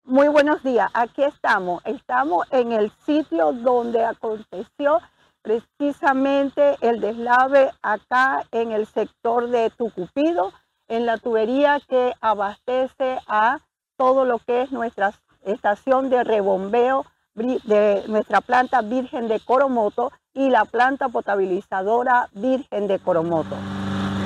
Muy 0.08 0.28
buenos 0.28 0.62
días, 0.62 0.88
aquí 0.94 1.24
estamos. 1.24 1.82
Estamos 1.84 2.46
en 2.52 2.70
el 2.70 2.92
sitio 3.04 3.52
donde 3.52 4.04
aconteció 4.04 5.00
precisamente 5.42 6.76
el 6.80 7.00
deslave 7.00 7.72
acá 7.82 8.44
en 8.52 8.70
el 8.70 8.86
sector 8.86 9.48
de 9.48 9.68
Tucupido, 9.70 10.52
en 10.86 11.06
la 11.06 11.18
tubería 11.18 11.80
que 11.88 12.12
abastece 12.20 13.18
a 13.26 13.58
todo 13.96 14.24
lo 14.24 14.38
que 14.38 14.62
es 14.62 14.70
nuestra 14.70 15.12
estación 15.42 16.08
de 16.08 16.22
rebombeo 16.22 17.04
de 17.34 18.04
nuestra 18.06 18.40
planta 18.40 18.82
Virgen 18.82 19.26
de 19.26 19.40
Coromoto 19.40 20.12
y 20.32 20.50
la 20.50 20.66
planta 20.66 21.08
potabilizadora 21.08 22.28
Virgen 22.30 22.86
de 22.86 23.00
Coromoto. 23.00 23.56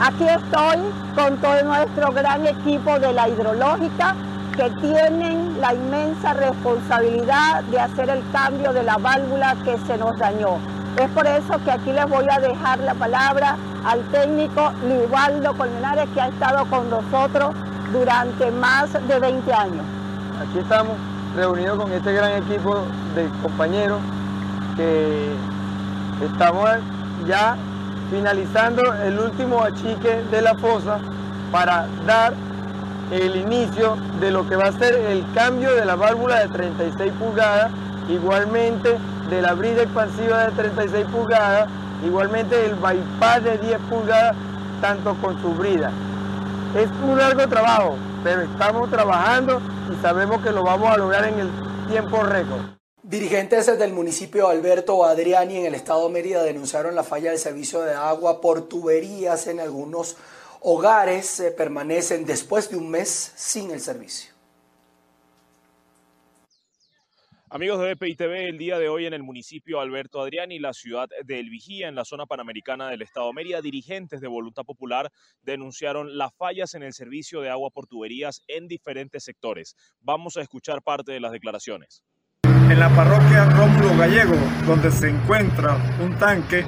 Aquí 0.03 0.25
estoy 0.25 0.77
con 1.15 1.41
todo 1.41 1.63
nuestro 1.63 2.13
gran 2.13 2.47
equipo 2.47 2.99
de 2.99 3.15
la 3.15 3.31
hidrológica 3.31 4.15
que 4.57 4.71
tienen 4.81 5.61
la 5.61 5.75
inmensa 5.75 6.33
responsabilidad 6.35 7.63
de 7.65 7.81
hacer 7.81 8.11
el 8.11 8.23
cambio 8.33 8.73
de 8.73 8.83
la 8.83 8.97
válvula 8.97 9.57
que 9.65 9.79
se 9.87 9.97
nos 9.97 10.19
dañó. 10.19 10.59
Es 10.99 11.09
por 11.11 11.27
eso 11.27 11.63
que 11.65 11.71
aquí 11.71 11.93
les 11.93 12.09
voy 12.09 12.27
a 12.31 12.39
dejar 12.39 12.79
la 12.81 12.95
palabra 12.95 13.57
al 13.85 14.03
técnico 14.11 14.73
Liubaldo 14.87 15.55
Colmenares 15.55 16.09
que 16.15 16.21
ha 16.21 16.29
estado 16.29 16.67
con 16.67 16.91
nosotros 16.91 17.55
durante 17.93 18.51
más 18.51 18.93
de 18.93 19.19
20 19.19 19.53
años. 19.53 19.85
Aquí 20.43 20.59
estamos 20.59 20.93
reunidos 21.37 21.79
con 21.79 21.93
este 21.93 22.13
gran 22.13 22.43
equipo 22.43 22.83
de 23.15 23.29
compañeros 23.43 24.01
que 24.77 25.33
estamos 26.25 26.69
ya 27.27 27.57
finalizando 28.11 28.83
el 28.95 29.19
último 29.19 29.63
achique 29.63 30.23
de 30.31 30.43
la 30.43 30.55
fosa 30.57 30.99
para 31.53 31.87
dar 32.07 32.35
el 33.11 33.37
inicio 33.37 33.97
de 34.21 34.31
lo 34.31 34.49
que 34.49 34.57
va 34.57 34.67
a 34.67 34.73
ser 34.73 34.95
el 34.95 35.25
cambio 35.35 35.75
de 35.75 35.85
la 35.85 35.97
válvula 35.97 36.41
de 36.41 36.49
36 36.49 37.13
pulgadas, 37.19 37.73
igualmente 38.09 38.99
de 39.29 39.43
la 39.43 39.55
brida 39.55 39.83
expansiva 39.83 40.47
de 40.47 40.53
36 40.53 41.07
pulgadas, 41.07 41.69
igualmente 42.05 42.65
el 42.65 42.75
bypass 42.75 43.45
de 43.45 43.59
10 43.59 43.79
pulgadas, 43.89 44.37
tanto 44.81 45.15
con 45.21 45.41
su 45.43 45.53
brida. 45.55 45.91
Es 46.77 46.89
un 47.05 47.19
largo 47.19 47.49
trabajo, 47.49 47.97
pero 48.23 48.43
estamos 48.43 48.91
trabajando 48.91 49.61
y 49.91 50.01
sabemos 50.03 50.41
que 50.43 50.53
lo 50.53 50.63
vamos 50.63 50.91
a 50.91 50.97
lograr 50.97 51.25
en 51.27 51.41
el 51.41 51.51
tiempo 51.89 52.23
récord. 52.23 52.61
Dirigentes 53.03 53.67
del 53.79 53.93
municipio 53.93 54.47
Alberto 54.49 55.05
Adriani 55.05 55.57
en 55.57 55.67
el 55.67 55.75
estado 55.75 56.07
de 56.07 56.13
Mérida 56.13 56.45
denunciaron 56.45 56.95
la 56.95 57.03
falla 57.03 57.31
del 57.31 57.41
servicio 57.41 57.81
de 57.81 57.93
agua 57.93 58.41
por 58.41 58.69
tuberías 58.69 59.49
en 59.49 59.59
algunos 59.59 60.17
hogares 60.61 61.41
eh, 61.41 61.51
permanecen 61.51 62.25
después 62.25 62.71
de 62.71 62.77
un 62.77 62.91
mes 62.91 63.33
sin 63.37 63.71
el 63.71 63.81
servicio. 63.81 64.33
Amigos 67.53 67.81
de 67.81 67.95
BPI 67.95 68.15
TV, 68.15 68.49
el 68.49 68.59
día 68.59 68.79
de 68.79 68.89
hoy 68.89 69.07
en 69.07 69.13
el 69.13 69.25
municipio 69.25 69.81
Alberto 69.81 70.21
Adriani, 70.21 70.61
la 70.61 70.73
ciudad 70.73 71.09
de 71.25 71.41
El 71.41 71.51
Vigía, 71.51 71.89
en 71.89 71.97
la 71.97 72.05
zona 72.05 72.25
panamericana 72.25 72.89
del 72.89 73.03
estado 73.03 73.27
de 73.27 73.33
Mérida, 73.33 73.61
dirigentes 73.61 74.21
de 74.21 74.29
Voluntad 74.29 74.63
Popular 74.63 75.11
denunciaron 75.43 76.17
las 76.17 76.33
fallas 76.33 76.75
en 76.75 76.85
el 76.85 76.93
servicio 76.93 77.41
de 77.41 77.51
agua 77.51 77.71
por 77.71 77.89
tuberías 77.89 78.45
en 78.47 78.69
diferentes 78.69 79.25
sectores. 79.25 79.75
Vamos 80.01 80.37
a 80.37 80.43
escuchar 80.43 80.81
parte 80.81 81.11
de 81.11 81.19
las 81.19 81.33
declaraciones. 81.33 82.05
En 82.45 82.79
la 82.79 82.89
parroquia 82.95 83.47
Rómulo 83.47 83.99
Gallego, 83.99 84.37
donde 84.65 84.93
se 84.93 85.09
encuentra 85.09 85.77
un 86.01 86.17
tanque 86.19 86.65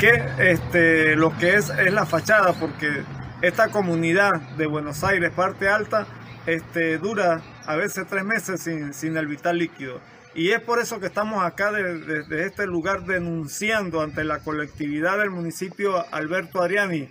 que 0.00 0.24
este, 0.38 1.14
lo 1.14 1.38
que 1.38 1.54
es 1.54 1.70
es 1.70 1.92
la 1.92 2.04
fachada, 2.04 2.52
porque 2.52 3.04
esta 3.42 3.68
comunidad 3.68 4.40
de 4.56 4.66
Buenos 4.66 5.04
Aires, 5.04 5.30
parte 5.30 5.68
alta, 5.68 6.06
este, 6.46 6.98
dura 6.98 7.42
a 7.66 7.76
veces 7.76 8.06
tres 8.08 8.24
meses 8.24 8.62
sin, 8.62 9.16
el 9.16 9.26
vital 9.26 9.58
líquido. 9.58 10.00
Y 10.34 10.50
es 10.50 10.60
por 10.60 10.78
eso 10.78 11.00
que 11.00 11.06
estamos 11.06 11.44
acá 11.44 11.72
desde 11.72 12.46
este 12.46 12.66
lugar 12.66 13.04
denunciando 13.04 14.02
ante 14.02 14.24
la 14.24 14.40
colectividad 14.40 15.18
del 15.18 15.30
municipio 15.30 16.04
Alberto 16.12 16.62
Ariani 16.62 17.08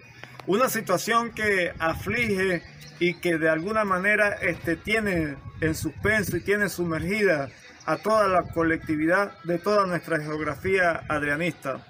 una 0.48 0.70
situación 0.70 1.32
que 1.32 1.74
aflige 1.80 2.62
y 3.00 3.16
que 3.16 3.40
de 3.40 3.50
alguna 3.50 3.84
manera 3.84 4.30
este, 4.42 4.76
tiene 4.76 5.38
en 5.60 5.74
suspenso 5.74 6.38
y 6.38 6.42
tiene 6.42 6.70
sumergida 6.70 7.50
a 7.88 7.98
toda 7.98 8.28
la 8.28 8.44
colectividad 8.44 9.42
de 9.44 9.58
toda 9.58 9.88
nuestra 9.88 10.20
geografía 10.20 11.02
adrianista 11.10 11.84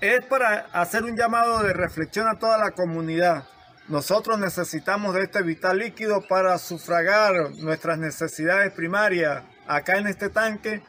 es 0.00 0.24
para 0.24 0.66
hacer 0.72 1.04
un 1.04 1.16
llamado 1.16 1.62
de 1.62 1.72
reflexión 1.72 2.28
a 2.28 2.38
toda 2.38 2.58
la 2.58 2.70
comunidad. 2.70 3.44
Nosotros 3.88 4.38
necesitamos 4.38 5.14
de 5.14 5.22
este 5.22 5.42
vital 5.42 5.78
líquido 5.78 6.22
para 6.28 6.58
sufragar 6.58 7.32
nuestras 7.56 7.98
necesidades 7.98 8.72
primarias. 8.72 9.42
Acá 9.66 9.96
en 9.98 10.06
este 10.06 10.28
tanque 10.28 10.82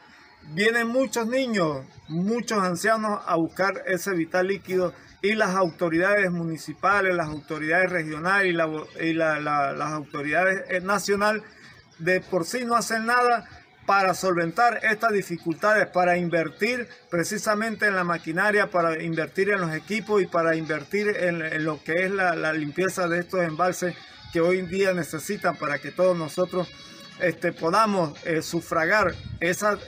vienen 0.52 0.88
muchos 0.88 1.26
niños, 1.26 1.84
muchos 2.08 2.58
ancianos 2.62 3.20
a 3.26 3.36
buscar 3.36 3.82
ese 3.86 4.12
vital 4.12 4.48
líquido 4.48 4.92
y 5.22 5.34
las 5.34 5.56
autoridades 5.56 6.30
municipales, 6.30 7.14
las 7.14 7.28
autoridades 7.28 7.90
regionales 7.90 8.54
y, 9.00 9.12
las 9.12 9.92
autoridades 9.92 10.82
nacionales 10.82 11.42
de 11.98 12.20
por 12.20 12.44
sí 12.44 12.64
no 12.64 12.76
hacen 12.76 13.06
nada 13.06 13.46
para 13.86 14.14
solventar 14.14 14.80
estas 14.84 15.12
dificultades, 15.12 15.86
para 15.88 16.16
invertir 16.16 16.88
precisamente 17.10 17.86
en 17.86 17.96
la 17.96 18.04
maquinaria, 18.04 18.70
para 18.70 19.02
invertir 19.02 19.50
en 19.50 19.60
los 19.60 19.74
equipos 19.74 20.22
y 20.22 20.26
para 20.26 20.54
invertir 20.54 21.08
en, 21.08 21.64
lo 21.64 21.82
que 21.82 22.04
es 22.04 22.10
la, 22.10 22.52
limpieza 22.52 23.08
de 23.08 23.20
estos 23.20 23.40
embalses 23.40 23.94
que 24.32 24.40
hoy 24.40 24.58
en 24.58 24.68
día 24.68 24.92
necesitan 24.92 25.56
para 25.56 25.78
que 25.78 25.90
todos 25.90 26.16
nosotros 26.16 26.68
este, 27.20 27.52
podamos 27.52 28.14
eh, 28.24 28.42
sufragar 28.42 29.14
esas, 29.40 29.78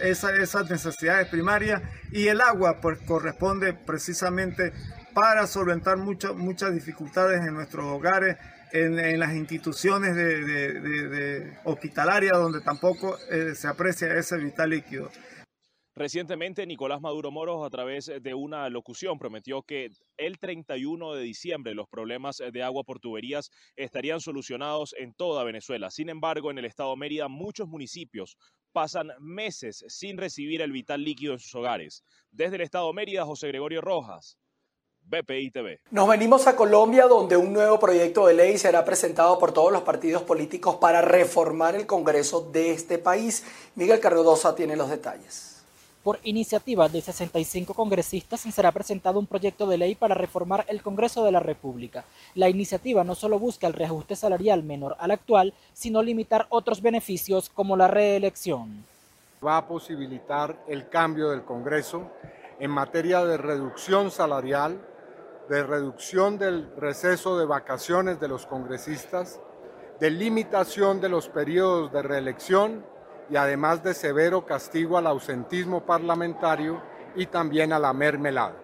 necesidades 0.69 1.29
primarias. 1.29 1.81
Y 2.11 2.29
el 2.29 2.41
agua 2.41 2.81
pues 2.81 2.99
corresponde 3.07 3.73
precisamente 3.73 4.73
para 5.15 5.47
solventar 5.47 5.97
muchas 5.99 6.75
dificultades 6.75 7.41
en 7.47 7.55
nuestros 7.55 7.85
hogares, 7.85 8.37
en, 8.73 9.19
las 9.19 9.35
instituciones 9.35 10.15
de, 10.17 11.59
hospitalarias 11.65 12.33
donde 12.33 12.61
tampoco 12.61 13.17
eh, 13.31 13.55
se 13.55 13.69
aprecia 13.69 14.15
ese 14.15 14.39
vital 14.39 14.71
líquido. 14.71 15.11
Recientemente, 15.95 16.67
Nicolás 16.67 17.03
Maduro 17.03 17.31
Moros, 17.31 17.67
a 17.67 17.69
través 17.69 18.11
de 18.19 18.35
una 18.35 18.71
locución, 18.71 19.19
prometió 19.19 19.63
que 19.63 19.91
el 20.17 20.39
31 20.39 21.13
de 21.13 21.23
diciembre 21.23 21.75
los 21.75 21.87
problemas 21.87 22.39
de 22.51 22.63
agua 22.63 22.83
por 22.83 22.99
tuberías 22.99 23.51
estarían 23.77 24.21
solucionados 24.21 24.95
en 24.99 25.13
toda 25.13 25.45
Venezuela. 25.45 25.91
Sin 25.91 26.09
embargo, 26.09 26.51
en 26.51 26.57
el 26.57 26.65
estado 26.65 26.97
Mérida, 26.97 27.29
muchos 27.29 27.69
municipios 27.69 28.39
pasan 28.73 29.11
meses 29.21 29.85
sin 29.89 30.17
recibir 30.17 30.63
el 30.63 30.73
vital 30.73 31.05
líquido 31.05 31.35
en 31.35 31.41
sus 31.41 31.55
hogares. 31.55 32.03
Desde 32.31 32.57
el 32.57 32.63
estado 32.63 32.91
Mérida, 32.95 33.27
José 33.27 33.49
Gregorio 33.49 33.83
Rojas, 33.83 34.39
BPI 35.13 35.51
TV. 35.51 35.81
Nos 35.91 36.09
venimos 36.09 36.47
a 36.47 36.57
Colombia 36.57 37.07
donde 37.07 37.37
un 37.37 37.53
nuevo 37.53 37.79
proyecto 37.79 38.27
de 38.27 38.33
ley 38.33 38.57
será 38.57 38.83
presentado 38.83 39.39
por 39.39 39.53
todos 39.53 39.71
los 39.71 39.83
partidos 39.83 40.23
políticos 40.23 40.77
para 40.77 41.03
reformar 41.03 41.75
el 41.75 41.87
Congreso 41.87 42.49
de 42.51 42.71
este 42.71 42.97
país. 42.97 43.45
Miguel 43.75 44.01
Cardosa 44.01 44.55
tiene 44.55 44.75
los 44.75 44.89
detalles. 44.89 45.63
Por 46.03 46.19
iniciativa 46.25 46.89
de 46.89 47.03
65 47.03 47.75
congresistas 47.75 48.41
será 48.41 48.73
presentado 48.73 49.19
un 49.19 49.27
proyecto 49.27 49.67
de 49.67 49.77
ley 49.77 49.95
para 49.95 50.15
reformar 50.15 50.65
el 50.67 50.81
Congreso 50.81 51.23
de 51.25 51.33
la 51.33 51.41
República. 51.41 52.07
La 52.35 52.49
iniciativa 52.49 53.05
no 53.05 53.15
solo 53.15 53.39
busca 53.39 53.67
el 53.67 53.75
reajuste 53.75 54.17
salarial 54.17 54.63
menor 54.63 54.97
al 54.99 55.11
actual, 55.11 55.53
sino 55.75 56.03
limitar 56.03 56.47
otros 56.49 56.81
beneficios 56.81 57.51
como 57.51 57.77
la 57.77 57.87
reelección. 57.87 58.87
Va 59.47 59.59
a 59.59 59.69
posibilitar 59.69 60.65
el 60.67 60.89
cambio 60.89 61.29
del 61.31 61.45
Congreso 61.45 62.11
en 62.59 62.71
materia 62.71 63.25
de 63.25 63.37
reducción 63.37 64.11
salarial, 64.11 64.81
de 65.53 65.63
reducción 65.63 66.39
del 66.39 66.67
receso 66.79 67.39
de 67.39 67.45
vacaciones 67.45 68.19
de 68.19 68.27
los 68.27 68.47
congresistas, 68.47 69.39
de 70.01 70.11
limitación 70.11 70.99
de 71.03 71.11
los 71.11 71.29
periodos 71.29 71.93
de 71.93 72.01
reelección 72.01 72.87
y 73.29 73.37
además 73.37 73.85
de 73.85 73.93
severo 73.93 74.47
castigo 74.47 74.97
al 74.97 75.07
ausentismo 75.07 75.85
parlamentario 75.85 76.81
y 77.17 77.27
también 77.27 77.75
a 77.75 77.79
la 77.79 77.93
mermelada. 77.93 78.57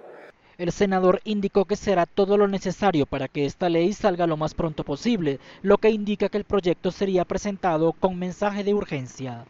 El 0.57 0.73
senador 0.73 1.21
indicó 1.25 1.67
que 1.67 1.77
será 1.77 2.07
todo 2.07 2.39
lo 2.39 2.49
necesario 2.49 3.05
para 3.05 3.29
que 3.29 3.45
esta 3.45 3.69
ley 3.69 3.93
salga 3.93 4.27
lo 4.27 4.39
más 4.39 4.55
pronto 4.55 4.83
posible, 4.83 5.41
lo 5.61 5.77
que 5.77 5.91
indica 5.91 6.31
que 6.31 6.39
el 6.39 6.45
proyecto 6.45 6.91
sería 6.91 7.27
presentado 7.27 7.93
con 7.93 8.19
mensaje 8.19 8.65
de 8.65 8.73
urgencia. 8.73 9.45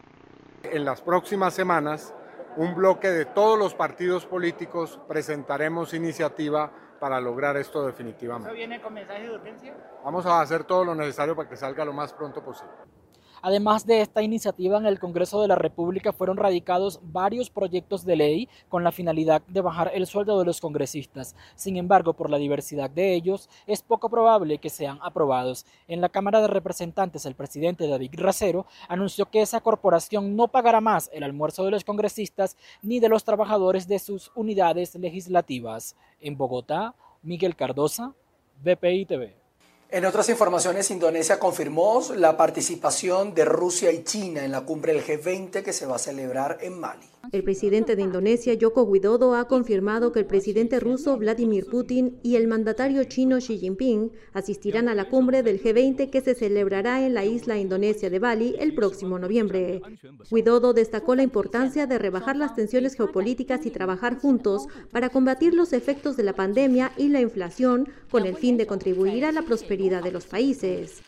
En 0.64 0.84
las 0.84 1.02
próximas 1.02 1.54
semanas, 1.54 2.12
un 2.56 2.74
bloque 2.74 3.10
de 3.10 3.26
todos 3.26 3.56
los 3.56 3.74
partidos 3.74 4.26
políticos 4.26 4.98
presentaremos 5.06 5.94
iniciativa 5.94 6.72
para 6.98 7.20
lograr 7.20 7.56
esto 7.56 7.86
definitivamente. 7.86 8.48
¿Eso 8.48 8.56
viene 8.56 8.80
con 8.80 8.94
mensaje 8.94 9.22
de 9.22 9.30
urgencia? 9.30 9.74
Vamos 10.04 10.26
a 10.26 10.40
hacer 10.40 10.64
todo 10.64 10.84
lo 10.84 10.94
necesario 10.94 11.34
para 11.36 11.48
que 11.48 11.56
salga 11.56 11.84
lo 11.84 11.92
más 11.92 12.12
pronto 12.12 12.42
posible. 12.42 12.72
Además 13.42 13.86
de 13.86 14.00
esta 14.00 14.22
iniciativa, 14.22 14.78
en 14.78 14.86
el 14.86 14.98
Congreso 14.98 15.40
de 15.40 15.48
la 15.48 15.54
República 15.54 16.12
fueron 16.12 16.36
radicados 16.36 17.00
varios 17.02 17.50
proyectos 17.50 18.04
de 18.04 18.16
ley 18.16 18.48
con 18.68 18.84
la 18.84 18.92
finalidad 18.92 19.42
de 19.46 19.60
bajar 19.60 19.90
el 19.94 20.06
sueldo 20.06 20.38
de 20.38 20.44
los 20.44 20.60
congresistas. 20.60 21.36
Sin 21.54 21.76
embargo, 21.76 22.14
por 22.14 22.30
la 22.30 22.38
diversidad 22.38 22.90
de 22.90 23.14
ellos, 23.14 23.48
es 23.66 23.82
poco 23.82 24.08
probable 24.08 24.58
que 24.58 24.70
sean 24.70 24.98
aprobados. 25.02 25.66
En 25.86 26.00
la 26.00 26.08
Cámara 26.08 26.40
de 26.40 26.48
Representantes, 26.48 27.26
el 27.26 27.34
presidente 27.34 27.86
David 27.86 28.14
Racero 28.14 28.66
anunció 28.88 29.26
que 29.26 29.42
esa 29.42 29.60
corporación 29.60 30.36
no 30.36 30.48
pagará 30.48 30.80
más 30.80 31.10
el 31.12 31.22
almuerzo 31.22 31.64
de 31.64 31.70
los 31.70 31.84
congresistas 31.84 32.56
ni 32.82 33.00
de 33.00 33.08
los 33.08 33.24
trabajadores 33.24 33.88
de 33.88 33.98
sus 33.98 34.30
unidades 34.34 34.94
legislativas. 34.94 35.96
En 36.20 36.36
Bogotá, 36.36 36.94
Miguel 37.22 37.56
Cardosa, 37.56 38.14
BPI 38.62 39.06
TV. 39.06 39.47
En 39.90 40.04
otras 40.04 40.28
informaciones, 40.28 40.90
Indonesia 40.90 41.38
confirmó 41.38 42.02
la 42.14 42.36
participación 42.36 43.34
de 43.34 43.46
Rusia 43.46 43.90
y 43.90 44.04
China 44.04 44.44
en 44.44 44.52
la 44.52 44.60
cumbre 44.60 44.92
del 44.92 45.02
G20 45.02 45.62
que 45.62 45.72
se 45.72 45.86
va 45.86 45.96
a 45.96 45.98
celebrar 45.98 46.58
en 46.60 46.78
Mali. 46.78 47.08
El 47.32 47.44
presidente 47.44 47.94
de 47.94 48.02
Indonesia, 48.02 48.56
Joko 48.58 48.82
Widodo, 48.84 49.34
ha 49.34 49.46
confirmado 49.48 50.12
que 50.12 50.20
el 50.20 50.26
presidente 50.26 50.80
ruso 50.80 51.16
Vladimir 51.18 51.66
Putin 51.66 52.18
y 52.22 52.36
el 52.36 52.48
mandatario 52.48 53.04
chino 53.04 53.36
Xi 53.38 53.58
Jinping 53.58 54.10
asistirán 54.32 54.88
a 54.88 54.94
la 54.94 55.08
cumbre 55.08 55.42
del 55.42 55.62
G20 55.62 56.08
que 56.10 56.20
se 56.22 56.34
celebrará 56.34 57.04
en 57.04 57.12
la 57.12 57.26
isla 57.26 57.58
indonesia 57.58 58.08
de 58.08 58.18
Bali 58.18 58.54
el 58.58 58.74
próximo 58.74 59.18
noviembre. 59.18 59.82
Widodo 60.30 60.72
destacó 60.72 61.14
la 61.14 61.22
importancia 61.22 61.86
de 61.86 61.98
rebajar 61.98 62.36
las 62.36 62.54
tensiones 62.54 62.94
geopolíticas 62.94 63.66
y 63.66 63.70
trabajar 63.70 64.18
juntos 64.18 64.66
para 64.90 65.10
combatir 65.10 65.54
los 65.54 65.72
efectos 65.72 66.16
de 66.16 66.22
la 66.22 66.32
pandemia 66.32 66.92
y 66.96 67.08
la 67.08 67.20
inflación 67.20 67.88
con 68.10 68.24
el 68.24 68.36
fin 68.36 68.56
de 68.56 68.66
contribuir 68.66 69.26
a 69.26 69.32
la 69.32 69.42
prosperidad 69.42 70.02
de 70.02 70.12
los 70.12 70.26
países. 70.26 71.02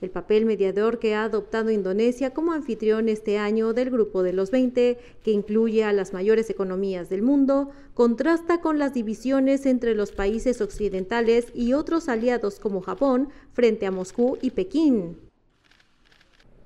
El 0.00 0.10
papel 0.10 0.44
mediador 0.44 0.98
que 0.98 1.14
ha 1.14 1.24
adoptado 1.24 1.70
Indonesia 1.70 2.30
como 2.30 2.52
anfitrión 2.52 3.08
este 3.08 3.38
año 3.38 3.72
del 3.72 3.90
Grupo 3.90 4.22
de 4.22 4.32
los 4.32 4.50
20, 4.50 4.98
que 5.22 5.30
incluye 5.52 5.84
a 5.84 5.92
las 5.92 6.14
mayores 6.14 6.48
economías 6.48 7.10
del 7.10 7.20
mundo, 7.20 7.68
contrasta 7.92 8.62
con 8.62 8.78
las 8.78 8.94
divisiones 8.94 9.66
entre 9.66 9.94
los 9.94 10.10
países 10.10 10.62
occidentales 10.62 11.48
y 11.54 11.74
otros 11.74 12.08
aliados 12.08 12.58
como 12.58 12.80
Japón 12.80 13.28
frente 13.52 13.84
a 13.84 13.90
Moscú 13.90 14.38
y 14.40 14.52
Pekín. 14.52 15.18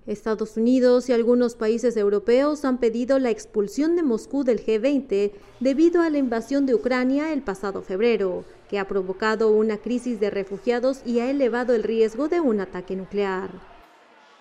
Estados 0.06 0.56
Unidos 0.56 1.08
y 1.08 1.12
algunos 1.12 1.56
países 1.56 1.96
europeos 1.96 2.64
han 2.64 2.78
pedido 2.78 3.18
la 3.18 3.30
expulsión 3.30 3.96
de 3.96 4.04
Moscú 4.04 4.44
del 4.44 4.64
G20 4.64 5.32
debido 5.58 6.00
a 6.00 6.08
la 6.08 6.18
invasión 6.18 6.64
de 6.64 6.76
Ucrania 6.76 7.32
el 7.32 7.42
pasado 7.42 7.82
febrero 7.82 8.44
que 8.70 8.78
ha 8.78 8.86
provocado 8.86 9.50
una 9.50 9.78
crisis 9.78 10.20
de 10.20 10.30
refugiados 10.30 11.00
y 11.04 11.18
ha 11.18 11.28
elevado 11.28 11.74
el 11.74 11.82
riesgo 11.82 12.28
de 12.28 12.38
un 12.38 12.60
ataque 12.60 12.94
nuclear. 12.94 13.50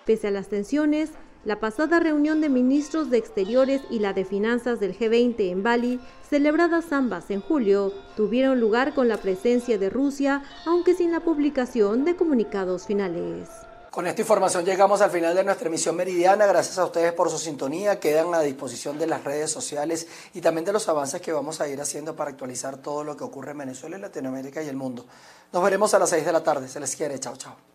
Pese 0.04 0.28
a 0.28 0.30
las 0.30 0.48
tensiones, 0.48 1.10
la 1.46 1.60
pasada 1.60 2.00
reunión 2.00 2.40
de 2.40 2.48
ministros 2.48 3.08
de 3.08 3.18
Exteriores 3.18 3.80
y 3.88 4.00
la 4.00 4.12
de 4.12 4.24
Finanzas 4.24 4.80
del 4.80 4.98
G20 4.98 5.52
en 5.52 5.62
Bali, 5.62 6.00
celebradas 6.28 6.92
ambas 6.92 7.30
en 7.30 7.40
julio, 7.40 7.92
tuvieron 8.16 8.58
lugar 8.58 8.94
con 8.94 9.06
la 9.06 9.16
presencia 9.16 9.78
de 9.78 9.88
Rusia, 9.88 10.42
aunque 10.66 10.94
sin 10.94 11.12
la 11.12 11.20
publicación 11.20 12.04
de 12.04 12.16
comunicados 12.16 12.86
finales. 12.86 13.48
Con 13.92 14.08
esta 14.08 14.22
información 14.22 14.64
llegamos 14.64 15.00
al 15.00 15.12
final 15.12 15.36
de 15.36 15.44
nuestra 15.44 15.68
emisión 15.68 15.94
meridiana. 15.94 16.46
Gracias 16.46 16.78
a 16.78 16.84
ustedes 16.84 17.12
por 17.12 17.30
su 17.30 17.38
sintonía. 17.38 18.00
Quedan 18.00 18.34
a 18.34 18.40
disposición 18.40 18.98
de 18.98 19.06
las 19.06 19.22
redes 19.22 19.48
sociales 19.48 20.08
y 20.34 20.40
también 20.40 20.64
de 20.64 20.72
los 20.72 20.88
avances 20.88 21.22
que 21.22 21.32
vamos 21.32 21.60
a 21.60 21.68
ir 21.68 21.80
haciendo 21.80 22.16
para 22.16 22.30
actualizar 22.30 22.78
todo 22.78 23.04
lo 23.04 23.16
que 23.16 23.22
ocurre 23.22 23.52
en 23.52 23.58
Venezuela, 23.58 23.96
Latinoamérica 23.98 24.62
y 24.64 24.68
el 24.68 24.76
mundo. 24.76 25.06
Nos 25.52 25.62
veremos 25.62 25.94
a 25.94 26.00
las 26.00 26.10
6 26.10 26.26
de 26.26 26.32
la 26.32 26.42
tarde. 26.42 26.66
Se 26.66 26.80
les 26.80 26.94
quiere. 26.96 27.18
Chao, 27.20 27.36
chao. 27.36 27.66